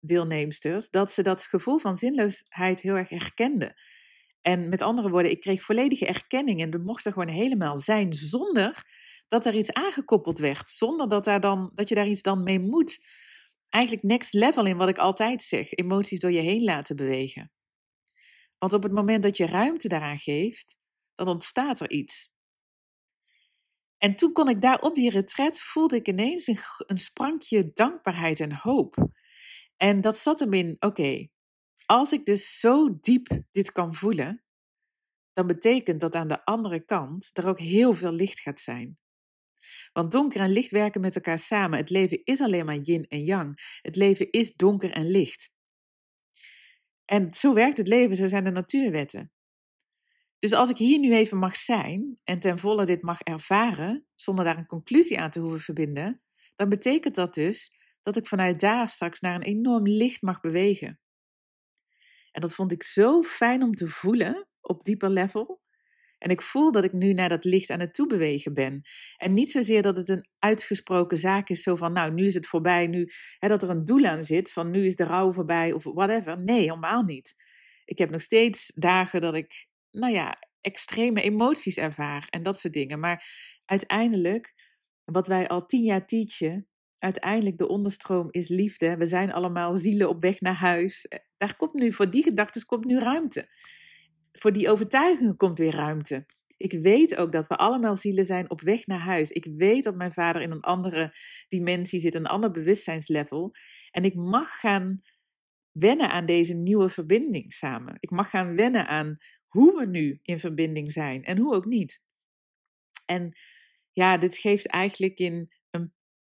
deelnemsters 0.00 0.90
dat 0.90 1.12
ze 1.12 1.22
dat 1.22 1.42
gevoel 1.42 1.78
van 1.78 1.96
zinloosheid 1.96 2.80
heel 2.80 2.96
erg 2.96 3.08
herkenden. 3.08 3.74
En 4.42 4.68
met 4.68 4.82
andere 4.82 5.10
woorden, 5.10 5.30
ik 5.30 5.40
kreeg 5.40 5.62
volledige 5.62 6.06
erkenning 6.06 6.60
en 6.60 6.70
dat 6.70 6.84
mocht 6.84 7.04
er 7.04 7.12
gewoon 7.12 7.28
helemaal 7.28 7.76
zijn 7.76 8.12
zonder 8.12 8.84
dat 9.28 9.46
er 9.46 9.54
iets 9.54 9.72
aangekoppeld 9.72 10.38
werd. 10.38 10.70
Zonder 10.70 11.08
dat, 11.08 11.24
daar 11.24 11.40
dan, 11.40 11.72
dat 11.74 11.88
je 11.88 11.94
daar 11.94 12.08
iets 12.08 12.22
dan 12.22 12.42
mee 12.42 12.58
moet. 12.58 13.06
Eigenlijk 13.68 14.04
next 14.04 14.32
level 14.32 14.66
in 14.66 14.76
wat 14.76 14.88
ik 14.88 14.98
altijd 14.98 15.42
zeg: 15.42 15.72
emoties 15.72 16.20
door 16.20 16.32
je 16.32 16.40
heen 16.40 16.64
laten 16.64 16.96
bewegen. 16.96 17.50
Want 18.58 18.72
op 18.72 18.82
het 18.82 18.92
moment 18.92 19.22
dat 19.22 19.36
je 19.36 19.46
ruimte 19.46 19.88
daaraan 19.88 20.18
geeft, 20.18 20.78
dan 21.14 21.28
ontstaat 21.28 21.80
er 21.80 21.90
iets. 21.90 22.30
En 23.98 24.16
toen 24.16 24.32
kon 24.32 24.48
ik 24.48 24.60
daar 24.60 24.80
op 24.80 24.94
die 24.94 25.10
retret, 25.10 25.60
voelde 25.60 25.96
ik 25.96 26.08
ineens 26.08 26.46
een, 26.46 26.58
een 26.86 26.98
sprankje 26.98 27.70
dankbaarheid 27.74 28.40
en 28.40 28.52
hoop. 28.52 29.08
En 29.76 30.00
dat 30.00 30.18
zat 30.18 30.40
hem 30.40 30.52
in, 30.52 30.76
oké, 30.78 31.28
als 31.86 32.12
ik 32.12 32.24
dus 32.24 32.58
zo 32.60 32.98
diep 33.00 33.42
dit 33.52 33.72
kan 33.72 33.94
voelen, 33.94 34.42
dan 35.32 35.46
betekent 35.46 36.00
dat 36.00 36.14
aan 36.14 36.28
de 36.28 36.44
andere 36.44 36.84
kant 36.84 37.30
er 37.32 37.46
ook 37.46 37.58
heel 37.58 37.94
veel 37.94 38.12
licht 38.12 38.40
gaat 38.40 38.60
zijn. 38.60 38.98
Want 39.92 40.12
donker 40.12 40.40
en 40.40 40.50
licht 40.50 40.70
werken 40.70 41.00
met 41.00 41.14
elkaar 41.14 41.38
samen. 41.38 41.78
Het 41.78 41.90
leven 41.90 42.24
is 42.24 42.40
alleen 42.40 42.64
maar 42.64 42.76
yin 42.76 43.06
en 43.08 43.24
yang. 43.24 43.78
Het 43.82 43.96
leven 43.96 44.30
is 44.30 44.54
donker 44.54 44.92
en 44.92 45.10
licht. 45.10 45.52
En 47.04 47.34
zo 47.34 47.54
werkt 47.54 47.78
het 47.78 47.88
leven, 47.88 48.16
zo 48.16 48.28
zijn 48.28 48.44
de 48.44 48.50
natuurwetten. 48.50 49.32
Dus 50.38 50.52
als 50.52 50.70
ik 50.70 50.76
hier 50.76 50.98
nu 50.98 51.14
even 51.14 51.38
mag 51.38 51.56
zijn 51.56 52.18
en 52.24 52.40
ten 52.40 52.58
volle 52.58 52.86
dit 52.86 53.02
mag 53.02 53.20
ervaren, 53.20 54.06
zonder 54.14 54.44
daar 54.44 54.58
een 54.58 54.66
conclusie 54.66 55.20
aan 55.20 55.30
te 55.30 55.40
hoeven 55.40 55.60
verbinden, 55.60 56.22
dan 56.56 56.68
betekent 56.68 57.14
dat 57.14 57.34
dus 57.34 57.78
dat 58.02 58.16
ik 58.16 58.26
vanuit 58.26 58.60
daar 58.60 58.88
straks 58.88 59.20
naar 59.20 59.34
een 59.34 59.42
enorm 59.42 59.86
licht 59.86 60.22
mag 60.22 60.40
bewegen. 60.40 61.00
En 62.30 62.40
dat 62.40 62.54
vond 62.54 62.72
ik 62.72 62.82
zo 62.82 63.22
fijn 63.22 63.62
om 63.62 63.74
te 63.74 63.86
voelen 63.86 64.48
op 64.60 64.84
dieper 64.84 65.10
level. 65.10 65.60
En 66.18 66.30
ik 66.30 66.42
voel 66.42 66.72
dat 66.72 66.84
ik 66.84 66.92
nu 66.92 67.12
naar 67.12 67.28
dat 67.28 67.44
licht 67.44 67.70
aan 67.70 67.80
het 67.80 67.94
toebewegen 67.94 68.54
ben. 68.54 68.82
En 69.16 69.32
niet 69.32 69.50
zozeer 69.50 69.82
dat 69.82 69.96
het 69.96 70.08
een 70.08 70.28
uitgesproken 70.38 71.18
zaak 71.18 71.48
is, 71.48 71.62
zo 71.62 71.76
van, 71.76 71.92
nou, 71.92 72.12
nu 72.12 72.26
is 72.26 72.34
het 72.34 72.46
voorbij, 72.46 72.86
nu, 72.86 73.10
hè, 73.38 73.48
dat 73.48 73.62
er 73.62 73.70
een 73.70 73.84
doel 73.84 74.04
aan 74.04 74.22
zit, 74.22 74.52
van 74.52 74.70
nu 74.70 74.86
is 74.86 74.96
de 74.96 75.04
rouw 75.04 75.32
voorbij 75.32 75.72
of 75.72 75.84
whatever. 75.84 76.38
Nee, 76.38 76.60
helemaal 76.60 77.02
niet. 77.02 77.34
Ik 77.84 77.98
heb 77.98 78.10
nog 78.10 78.22
steeds 78.22 78.72
dagen 78.74 79.20
dat 79.20 79.34
ik, 79.34 79.66
nou 79.90 80.12
ja, 80.12 80.38
extreme 80.60 81.22
emoties 81.22 81.76
ervaar 81.76 82.26
en 82.30 82.42
dat 82.42 82.58
soort 82.58 82.74
dingen. 82.74 83.00
Maar 83.00 83.26
uiteindelijk, 83.64 84.54
wat 85.04 85.26
wij 85.26 85.48
al 85.48 85.66
tien 85.66 85.82
jaar 85.82 86.06
teachen, 86.06 86.68
uiteindelijk 87.00 87.58
de 87.58 87.68
onderstroom 87.68 88.28
is 88.30 88.48
liefde. 88.48 88.96
We 88.96 89.06
zijn 89.06 89.32
allemaal 89.32 89.74
zielen 89.74 90.08
op 90.08 90.22
weg 90.22 90.40
naar 90.40 90.54
huis. 90.54 91.06
Daar 91.36 91.56
komt 91.56 91.72
nu, 91.72 91.92
voor 91.92 92.10
die 92.10 92.22
gedachten 92.22 92.66
komt 92.66 92.84
nu 92.84 92.98
ruimte 92.98 93.48
voor 94.32 94.52
die 94.52 94.70
overtuigingen 94.70 95.36
komt 95.36 95.58
weer 95.58 95.74
ruimte. 95.74 96.26
Ik 96.56 96.72
weet 96.72 97.16
ook 97.16 97.32
dat 97.32 97.46
we 97.46 97.56
allemaal 97.56 97.96
zielen 97.96 98.24
zijn 98.24 98.50
op 98.50 98.60
weg 98.60 98.86
naar 98.86 99.00
huis. 99.00 99.30
Ik 99.30 99.44
weet 99.56 99.84
dat 99.84 99.94
mijn 99.94 100.12
vader 100.12 100.42
in 100.42 100.50
een 100.50 100.60
andere 100.60 101.14
dimensie 101.48 102.00
zit, 102.00 102.14
een 102.14 102.26
ander 102.26 102.50
bewustzijnslevel. 102.50 103.54
En 103.90 104.04
ik 104.04 104.14
mag 104.14 104.60
gaan 104.60 105.02
wennen 105.72 106.10
aan 106.10 106.26
deze 106.26 106.54
nieuwe 106.54 106.88
verbinding 106.88 107.54
samen. 107.54 107.96
Ik 108.00 108.10
mag 108.10 108.30
gaan 108.30 108.56
wennen 108.56 108.86
aan 108.86 109.16
hoe 109.46 109.78
we 109.78 109.86
nu 109.86 110.18
in 110.22 110.38
verbinding 110.38 110.92
zijn 110.92 111.24
en 111.24 111.38
hoe 111.38 111.54
ook 111.54 111.66
niet. 111.66 112.00
En 113.06 113.32
ja, 113.92 114.18
dit 114.18 114.36
geeft 114.36 114.66
eigenlijk 114.66 115.18
in 115.18 115.52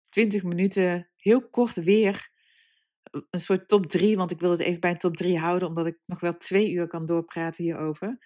20 0.10 0.44
minuten 0.44 1.10
heel 1.16 1.50
kort 1.50 1.76
weer 1.76 2.32
een 3.12 3.40
soort 3.40 3.68
top 3.68 3.86
drie, 3.86 4.18
want 4.18 4.32
ik 4.32 4.40
wil 4.40 4.52
het 4.52 4.60
even 4.60 4.80
bij 4.80 4.92
een 4.92 4.98
top 4.98 5.18
drie 5.18 5.38
houden, 5.38 5.68
omdat 5.68 5.88
ik 5.88 6.00
nog 6.06 6.20
wel 6.20 6.38
twee 6.38 6.72
uur 6.72 6.88
kan 6.88 7.06
doorpraten 7.06 7.64
hierover. 7.64 8.18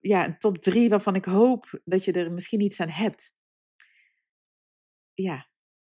Ja, 0.00 0.24
een 0.24 0.38
top 0.38 0.58
drie 0.58 0.88
waarvan 0.88 1.14
ik 1.14 1.24
hoop 1.24 1.80
dat 1.84 2.04
je 2.04 2.12
er 2.12 2.32
misschien 2.32 2.60
iets 2.60 2.80
aan 2.80 2.88
hebt. 2.88 3.34
Ja, 5.14 5.48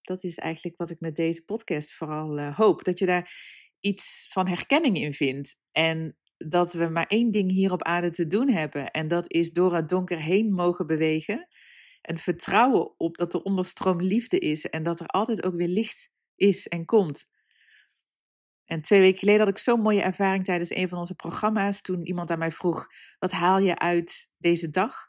dat 0.03 0.25
is 0.25 0.37
eigenlijk 0.37 0.77
wat 0.77 0.91
ik 0.91 1.01
met 1.01 1.17
deze 1.17 1.45
podcast 1.45 1.95
vooral 1.95 2.39
uh, 2.39 2.57
hoop. 2.57 2.85
Dat 2.85 2.99
je 2.99 3.07
daar 3.07 3.33
iets 3.81 4.29
van 4.31 4.49
herkenning 4.49 4.97
in 4.97 5.13
vindt. 5.13 5.59
En 5.73 6.17
dat 6.37 6.73
we 6.73 6.89
maar 6.89 7.07
één 7.07 7.33
ding 7.33 7.51
hier 7.51 7.73
op 7.73 7.83
aarde 7.83 8.11
te 8.11 8.27
doen 8.27 8.49
hebben. 8.49 8.91
En 8.91 9.09
dat 9.09 9.33
is 9.33 9.53
door 9.53 9.75
het 9.75 9.89
donker 9.89 10.21
heen 10.23 10.55
mogen 10.55 10.87
bewegen. 10.87 11.49
En 12.07 12.19
vertrouwen 12.19 12.99
op 12.99 13.17
dat 13.17 13.35
er 13.35 13.43
onderstroom 13.43 14.03
liefde 14.03 14.39
is. 14.39 14.67
En 14.67 14.83
dat 14.83 15.01
er 15.01 15.07
altijd 15.07 15.45
ook 15.45 15.55
weer 15.55 15.69
licht 15.69 16.11
is 16.35 16.69
en 16.69 16.85
komt. 16.85 17.29
En 18.65 18.83
twee 18.83 19.01
weken 19.01 19.19
geleden 19.19 19.41
had 19.41 19.49
ik 19.49 19.59
zo'n 19.59 19.81
mooie 19.81 20.03
ervaring 20.03 20.45
tijdens 20.45 20.71
een 20.71 20.89
van 20.89 20.99
onze 20.99 21.15
programma's. 21.15 21.81
Toen 21.81 22.07
iemand 22.07 22.31
aan 22.31 22.39
mij 22.39 22.51
vroeg: 22.51 22.87
Wat 23.19 23.33
haal 23.33 23.59
je 23.59 23.79
uit 23.79 24.31
deze 24.37 24.71
dag? 24.71 25.07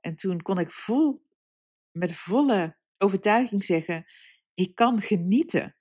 En 0.00 0.16
toen 0.16 0.42
kon 0.42 0.58
ik 0.58 0.70
vol, 0.70 1.22
met 1.90 2.14
volle 2.14 2.76
overtuiging 2.98 3.64
zeggen: 3.64 4.04
Ik 4.54 4.74
kan 4.74 5.00
genieten. 5.00 5.76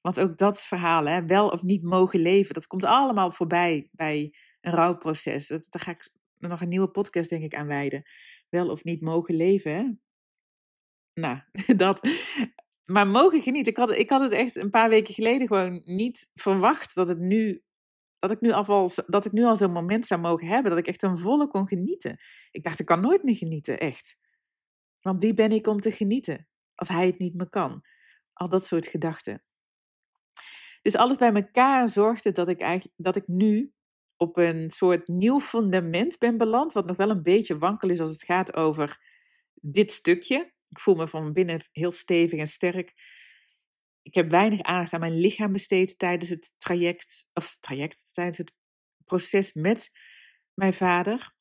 Want 0.00 0.20
ook 0.20 0.38
dat 0.38 0.62
verhaal, 0.62 1.06
hè, 1.06 1.26
wel 1.26 1.48
of 1.48 1.62
niet 1.62 1.82
mogen 1.82 2.20
leven, 2.20 2.54
dat 2.54 2.66
komt 2.66 2.84
allemaal 2.84 3.32
voorbij 3.32 3.88
bij 3.90 4.34
een 4.60 4.72
rouwproces. 4.72 5.46
Dat, 5.46 5.66
daar 5.70 5.82
ga 5.82 5.90
ik 5.90 6.10
nog 6.38 6.60
een 6.60 6.68
nieuwe 6.68 6.90
podcast, 6.90 7.30
denk 7.30 7.42
ik, 7.42 7.54
aan 7.54 7.66
wijden. 7.66 8.02
Wel 8.52 8.70
of 8.70 8.84
niet 8.84 9.00
mogen 9.00 9.34
leven. 9.34 9.74
Hè? 9.74 9.90
Nou, 11.14 11.40
dat 11.76 12.00
maar 12.84 13.06
mogen 13.06 13.42
genieten. 13.42 13.72
Ik 13.72 13.78
had, 13.78 13.90
ik 13.90 14.10
had 14.10 14.22
het 14.22 14.32
echt 14.32 14.56
een 14.56 14.70
paar 14.70 14.88
weken 14.88 15.14
geleden 15.14 15.46
gewoon 15.46 15.80
niet 15.84 16.30
verwacht 16.34 16.94
dat 16.94 17.08
het 17.08 17.18
nu. 17.18 17.62
Dat 18.18 18.30
ik, 18.30 18.40
nu 18.40 18.50
al, 18.50 18.90
dat 19.06 19.24
ik 19.24 19.32
nu 19.32 19.44
al 19.44 19.56
zo'n 19.56 19.72
moment 19.72 20.06
zou 20.06 20.20
mogen 20.20 20.46
hebben. 20.46 20.70
Dat 20.70 20.80
ik 20.80 20.86
echt 20.86 21.02
een 21.02 21.18
volle 21.18 21.48
kon 21.48 21.68
genieten. 21.68 22.18
Ik 22.50 22.64
dacht, 22.64 22.78
ik 22.78 22.86
kan 22.86 23.00
nooit 23.00 23.22
meer 23.22 23.36
genieten, 23.36 23.78
echt. 23.78 24.16
Want 25.00 25.22
wie 25.22 25.34
ben 25.34 25.52
ik 25.52 25.66
om 25.66 25.80
te 25.80 25.90
genieten? 25.90 26.48
Als 26.74 26.88
hij 26.88 27.06
het 27.06 27.18
niet 27.18 27.34
meer 27.34 27.48
kan. 27.48 27.84
Al 28.32 28.48
dat 28.48 28.66
soort 28.66 28.86
gedachten. 28.86 29.42
Dus 30.82 30.96
alles 30.96 31.16
bij 31.16 31.32
elkaar 31.32 31.88
zorgde 31.88 32.32
dat 32.32 32.48
ik, 32.48 32.60
eigenlijk, 32.60 32.94
dat 32.96 33.16
ik 33.16 33.26
nu 33.26 33.72
op 34.22 34.36
een 34.36 34.70
soort 34.70 35.08
nieuw 35.08 35.40
fundament 35.40 36.18
ben 36.18 36.36
beland. 36.36 36.72
Wat 36.72 36.86
nog 36.86 36.96
wel 36.96 37.10
een 37.10 37.22
beetje 37.22 37.58
wankel 37.58 37.90
is 37.90 38.00
als 38.00 38.10
het 38.10 38.22
gaat 38.22 38.56
over 38.56 39.00
dit 39.54 39.92
stukje. 39.92 40.52
Ik 40.68 40.80
voel 40.80 40.94
me 40.94 41.08
van 41.08 41.32
binnen 41.32 41.60
heel 41.72 41.92
stevig 41.92 42.38
en 42.38 42.46
sterk. 42.46 42.92
Ik 44.02 44.14
heb 44.14 44.30
weinig 44.30 44.62
aandacht 44.62 44.92
aan 44.92 45.00
mijn 45.00 45.20
lichaam 45.20 45.52
besteed 45.52 45.98
tijdens 45.98 46.30
het 46.30 46.52
traject, 46.58 47.28
of 47.34 47.56
traject, 47.60 48.14
tijdens 48.14 48.38
het 48.38 48.52
proces 49.04 49.52
met 49.52 49.90
mijn 50.54 50.74
vader. 50.74 51.34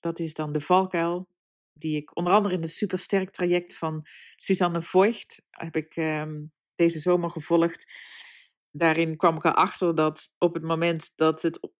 Dat 0.00 0.18
is 0.18 0.34
dan 0.34 0.52
de 0.52 0.60
valkuil, 0.60 1.28
die 1.72 1.96
ik 1.96 2.16
onder 2.16 2.32
andere 2.32 2.54
in 2.54 2.60
de 2.60 2.66
supersterk 2.66 3.30
traject 3.30 3.78
van 3.78 4.06
Suzanne 4.36 4.82
Voigt 4.82 5.42
heb 5.50 5.76
ik 5.76 5.96
um, 5.96 6.52
deze 6.74 6.98
zomer 6.98 7.30
gevolgd. 7.30 7.92
Daarin 8.70 9.16
kwam 9.16 9.36
ik 9.36 9.44
erachter 9.44 9.94
dat 9.94 10.30
op 10.38 10.54
het 10.54 10.62
moment 10.62 11.12
dat, 11.14 11.42
het, 11.42 11.70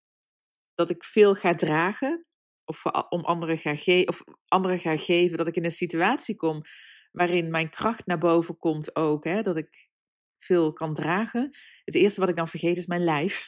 dat 0.76 0.90
ik 0.90 1.04
veel 1.04 1.34
ga 1.34 1.54
dragen, 1.54 2.26
of 2.64 2.84
om 3.08 3.24
anderen 3.24 3.58
ga, 3.58 3.76
ge 3.76 4.02
of 4.06 4.22
anderen 4.48 4.78
ga 4.78 4.96
geven, 4.96 5.36
dat 5.36 5.46
ik 5.46 5.56
in 5.56 5.64
een 5.64 5.70
situatie 5.70 6.36
kom 6.36 6.62
waarin 7.16 7.50
mijn 7.50 7.70
kracht 7.70 8.06
naar 8.06 8.18
boven 8.18 8.58
komt 8.58 8.96
ook. 8.96 9.24
Hè, 9.24 9.42
dat 9.42 9.56
ik 9.56 9.88
veel 10.38 10.72
kan 10.72 10.94
dragen. 10.94 11.56
Het 11.84 11.94
eerste 11.94 12.20
wat 12.20 12.28
ik 12.28 12.36
dan 12.36 12.48
vergeet 12.48 12.76
is 12.76 12.86
mijn 12.86 13.04
lijf. 13.04 13.46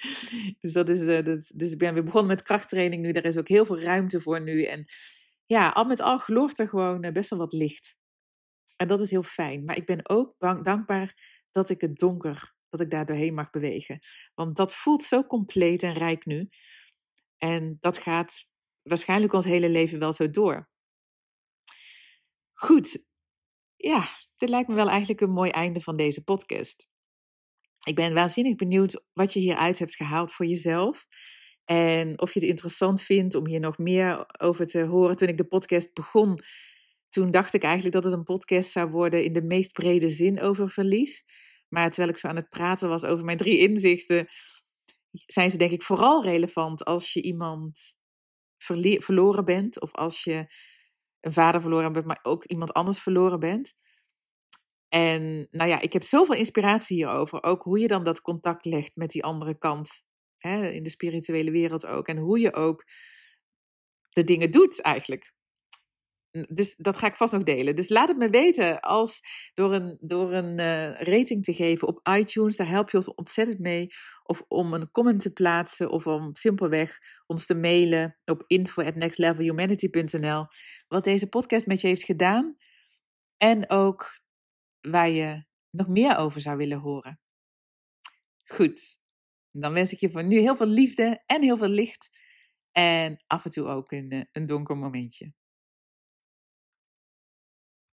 dus, 0.60 0.72
dat 0.72 0.88
is, 0.88 1.00
uh, 1.00 1.24
dus 1.54 1.72
ik 1.72 1.78
ben 1.78 1.94
weer 1.94 2.04
begonnen 2.04 2.30
met 2.30 2.42
krachttraining 2.42 3.02
nu. 3.02 3.12
Daar 3.12 3.24
is 3.24 3.36
ook 3.36 3.48
heel 3.48 3.64
veel 3.64 3.80
ruimte 3.80 4.20
voor 4.20 4.40
nu. 4.40 4.64
En 4.64 4.84
ja, 5.46 5.68
al 5.68 5.84
met 5.84 6.00
al 6.00 6.18
gloort 6.18 6.58
er 6.58 6.68
gewoon 6.68 7.04
uh, 7.04 7.12
best 7.12 7.30
wel 7.30 7.38
wat 7.38 7.52
licht. 7.52 7.98
En 8.76 8.88
dat 8.88 9.00
is 9.00 9.10
heel 9.10 9.22
fijn. 9.22 9.64
Maar 9.64 9.76
ik 9.76 9.86
ben 9.86 10.08
ook 10.08 10.34
dankbaar 10.38 11.14
dat 11.52 11.70
ik 11.70 11.80
het 11.80 11.96
donker, 11.98 12.54
dat 12.68 12.80
ik 12.80 12.90
daar 12.90 13.06
doorheen 13.06 13.34
mag 13.34 13.50
bewegen. 13.50 13.98
Want 14.34 14.56
dat 14.56 14.74
voelt 14.74 15.02
zo 15.02 15.24
compleet 15.24 15.82
en 15.82 15.92
rijk 15.92 16.26
nu. 16.26 16.48
En 17.40 17.76
dat 17.80 17.98
gaat 17.98 18.46
waarschijnlijk 18.82 19.32
ons 19.32 19.44
hele 19.44 19.68
leven 19.68 19.98
wel 19.98 20.12
zo 20.12 20.30
door. 20.30 20.68
Goed, 22.52 23.04
ja, 23.76 24.08
dit 24.36 24.48
lijkt 24.48 24.68
me 24.68 24.74
wel 24.74 24.88
eigenlijk 24.88 25.20
een 25.20 25.30
mooi 25.30 25.50
einde 25.50 25.80
van 25.80 25.96
deze 25.96 26.24
podcast. 26.24 26.88
Ik 27.86 27.94
ben 27.94 28.14
waanzinnig 28.14 28.54
benieuwd 28.54 29.02
wat 29.12 29.32
je 29.32 29.40
hieruit 29.40 29.78
hebt 29.78 29.94
gehaald 29.94 30.32
voor 30.32 30.46
jezelf. 30.46 31.06
En 31.64 32.20
of 32.20 32.34
je 32.34 32.40
het 32.40 32.48
interessant 32.48 33.02
vindt 33.02 33.34
om 33.34 33.46
hier 33.46 33.60
nog 33.60 33.78
meer 33.78 34.24
over 34.38 34.66
te 34.66 34.82
horen. 34.82 35.16
Toen 35.16 35.28
ik 35.28 35.36
de 35.36 35.46
podcast 35.46 35.94
begon, 35.94 36.40
toen 37.08 37.30
dacht 37.30 37.54
ik 37.54 37.62
eigenlijk 37.62 37.94
dat 37.94 38.04
het 38.04 38.12
een 38.12 38.24
podcast 38.24 38.70
zou 38.70 38.90
worden 38.90 39.24
in 39.24 39.32
de 39.32 39.42
meest 39.42 39.72
brede 39.72 40.10
zin 40.10 40.40
over 40.40 40.70
verlies. 40.70 41.24
Maar 41.68 41.88
terwijl 41.88 42.12
ik 42.12 42.18
zo 42.18 42.28
aan 42.28 42.36
het 42.36 42.48
praten 42.48 42.88
was 42.88 43.04
over 43.04 43.24
mijn 43.24 43.36
drie 43.36 43.58
inzichten, 43.58 44.28
zijn 45.10 45.50
ze 45.50 45.56
denk 45.56 45.70
ik 45.70 45.82
vooral 45.82 46.22
relevant 46.22 46.84
als 46.84 47.12
je 47.12 47.22
iemand 47.22 47.96
verloren 48.98 49.44
bent 49.44 49.80
of 49.80 49.94
als 49.94 50.24
je 50.24 50.54
een 51.20 51.32
vader 51.32 51.60
verloren 51.60 51.92
bent, 51.92 52.06
maar 52.06 52.20
ook 52.22 52.44
iemand 52.44 52.72
anders 52.72 53.00
verloren 53.00 53.40
bent. 53.40 53.74
En 54.88 55.48
nou 55.50 55.70
ja, 55.70 55.80
ik 55.80 55.92
heb 55.92 56.02
zoveel 56.02 56.34
inspiratie 56.34 56.96
hierover. 56.96 57.42
Ook 57.42 57.62
hoe 57.62 57.78
je 57.78 57.88
dan 57.88 58.04
dat 58.04 58.20
contact 58.20 58.64
legt 58.64 58.96
met 58.96 59.10
die 59.10 59.24
andere 59.24 59.58
kant. 59.58 60.04
Hè, 60.38 60.68
in 60.68 60.82
de 60.82 60.90
spirituele 60.90 61.50
wereld 61.50 61.86
ook. 61.86 62.08
En 62.08 62.16
hoe 62.16 62.38
je 62.38 62.54
ook 62.54 62.84
de 64.08 64.24
dingen 64.24 64.50
doet 64.50 64.80
eigenlijk. 64.80 65.32
Dus 66.30 66.76
dat 66.76 66.96
ga 66.96 67.06
ik 67.06 67.16
vast 67.16 67.32
nog 67.32 67.42
delen. 67.42 67.76
Dus 67.76 67.88
laat 67.88 68.08
het 68.08 68.16
me 68.16 68.30
weten 68.30 68.80
als 68.80 69.20
door 69.54 69.72
een, 69.72 69.98
door 70.00 70.32
een 70.32 70.58
uh, 70.58 71.00
rating 71.00 71.44
te 71.44 71.52
geven 71.52 71.88
op 71.88 72.08
iTunes. 72.08 72.56
Daar 72.56 72.68
help 72.68 72.90
je 72.90 72.96
ons 72.96 73.14
ontzettend 73.14 73.58
mee. 73.58 73.88
Of 74.22 74.44
om 74.48 74.74
een 74.74 74.90
comment 74.90 75.20
te 75.20 75.32
plaatsen. 75.32 75.90
Of 75.90 76.06
om 76.06 76.36
simpelweg 76.36 76.98
ons 77.26 77.46
te 77.46 77.54
mailen 77.54 78.18
op 78.24 78.44
info@nextlevelhumanity.nl. 78.46 80.46
Wat 80.88 81.04
deze 81.04 81.28
podcast 81.28 81.66
met 81.66 81.80
je 81.80 81.86
heeft 81.86 82.04
gedaan. 82.04 82.56
En 83.36 83.70
ook 83.70 84.20
waar 84.80 85.08
je 85.08 85.44
nog 85.70 85.88
meer 85.88 86.16
over 86.16 86.40
zou 86.40 86.56
willen 86.56 86.78
horen. 86.78 87.20
Goed. 88.44 88.98
Dan 89.50 89.72
wens 89.72 89.92
ik 89.92 90.00
je 90.00 90.10
voor 90.10 90.24
nu 90.24 90.38
heel 90.38 90.56
veel 90.56 90.66
liefde 90.66 91.22
en 91.26 91.42
heel 91.42 91.56
veel 91.56 91.68
licht. 91.68 92.18
En 92.72 93.24
af 93.26 93.44
en 93.44 93.50
toe 93.50 93.66
ook 93.66 93.92
een, 93.92 94.28
een 94.32 94.46
donker 94.46 94.76
momentje. 94.76 95.32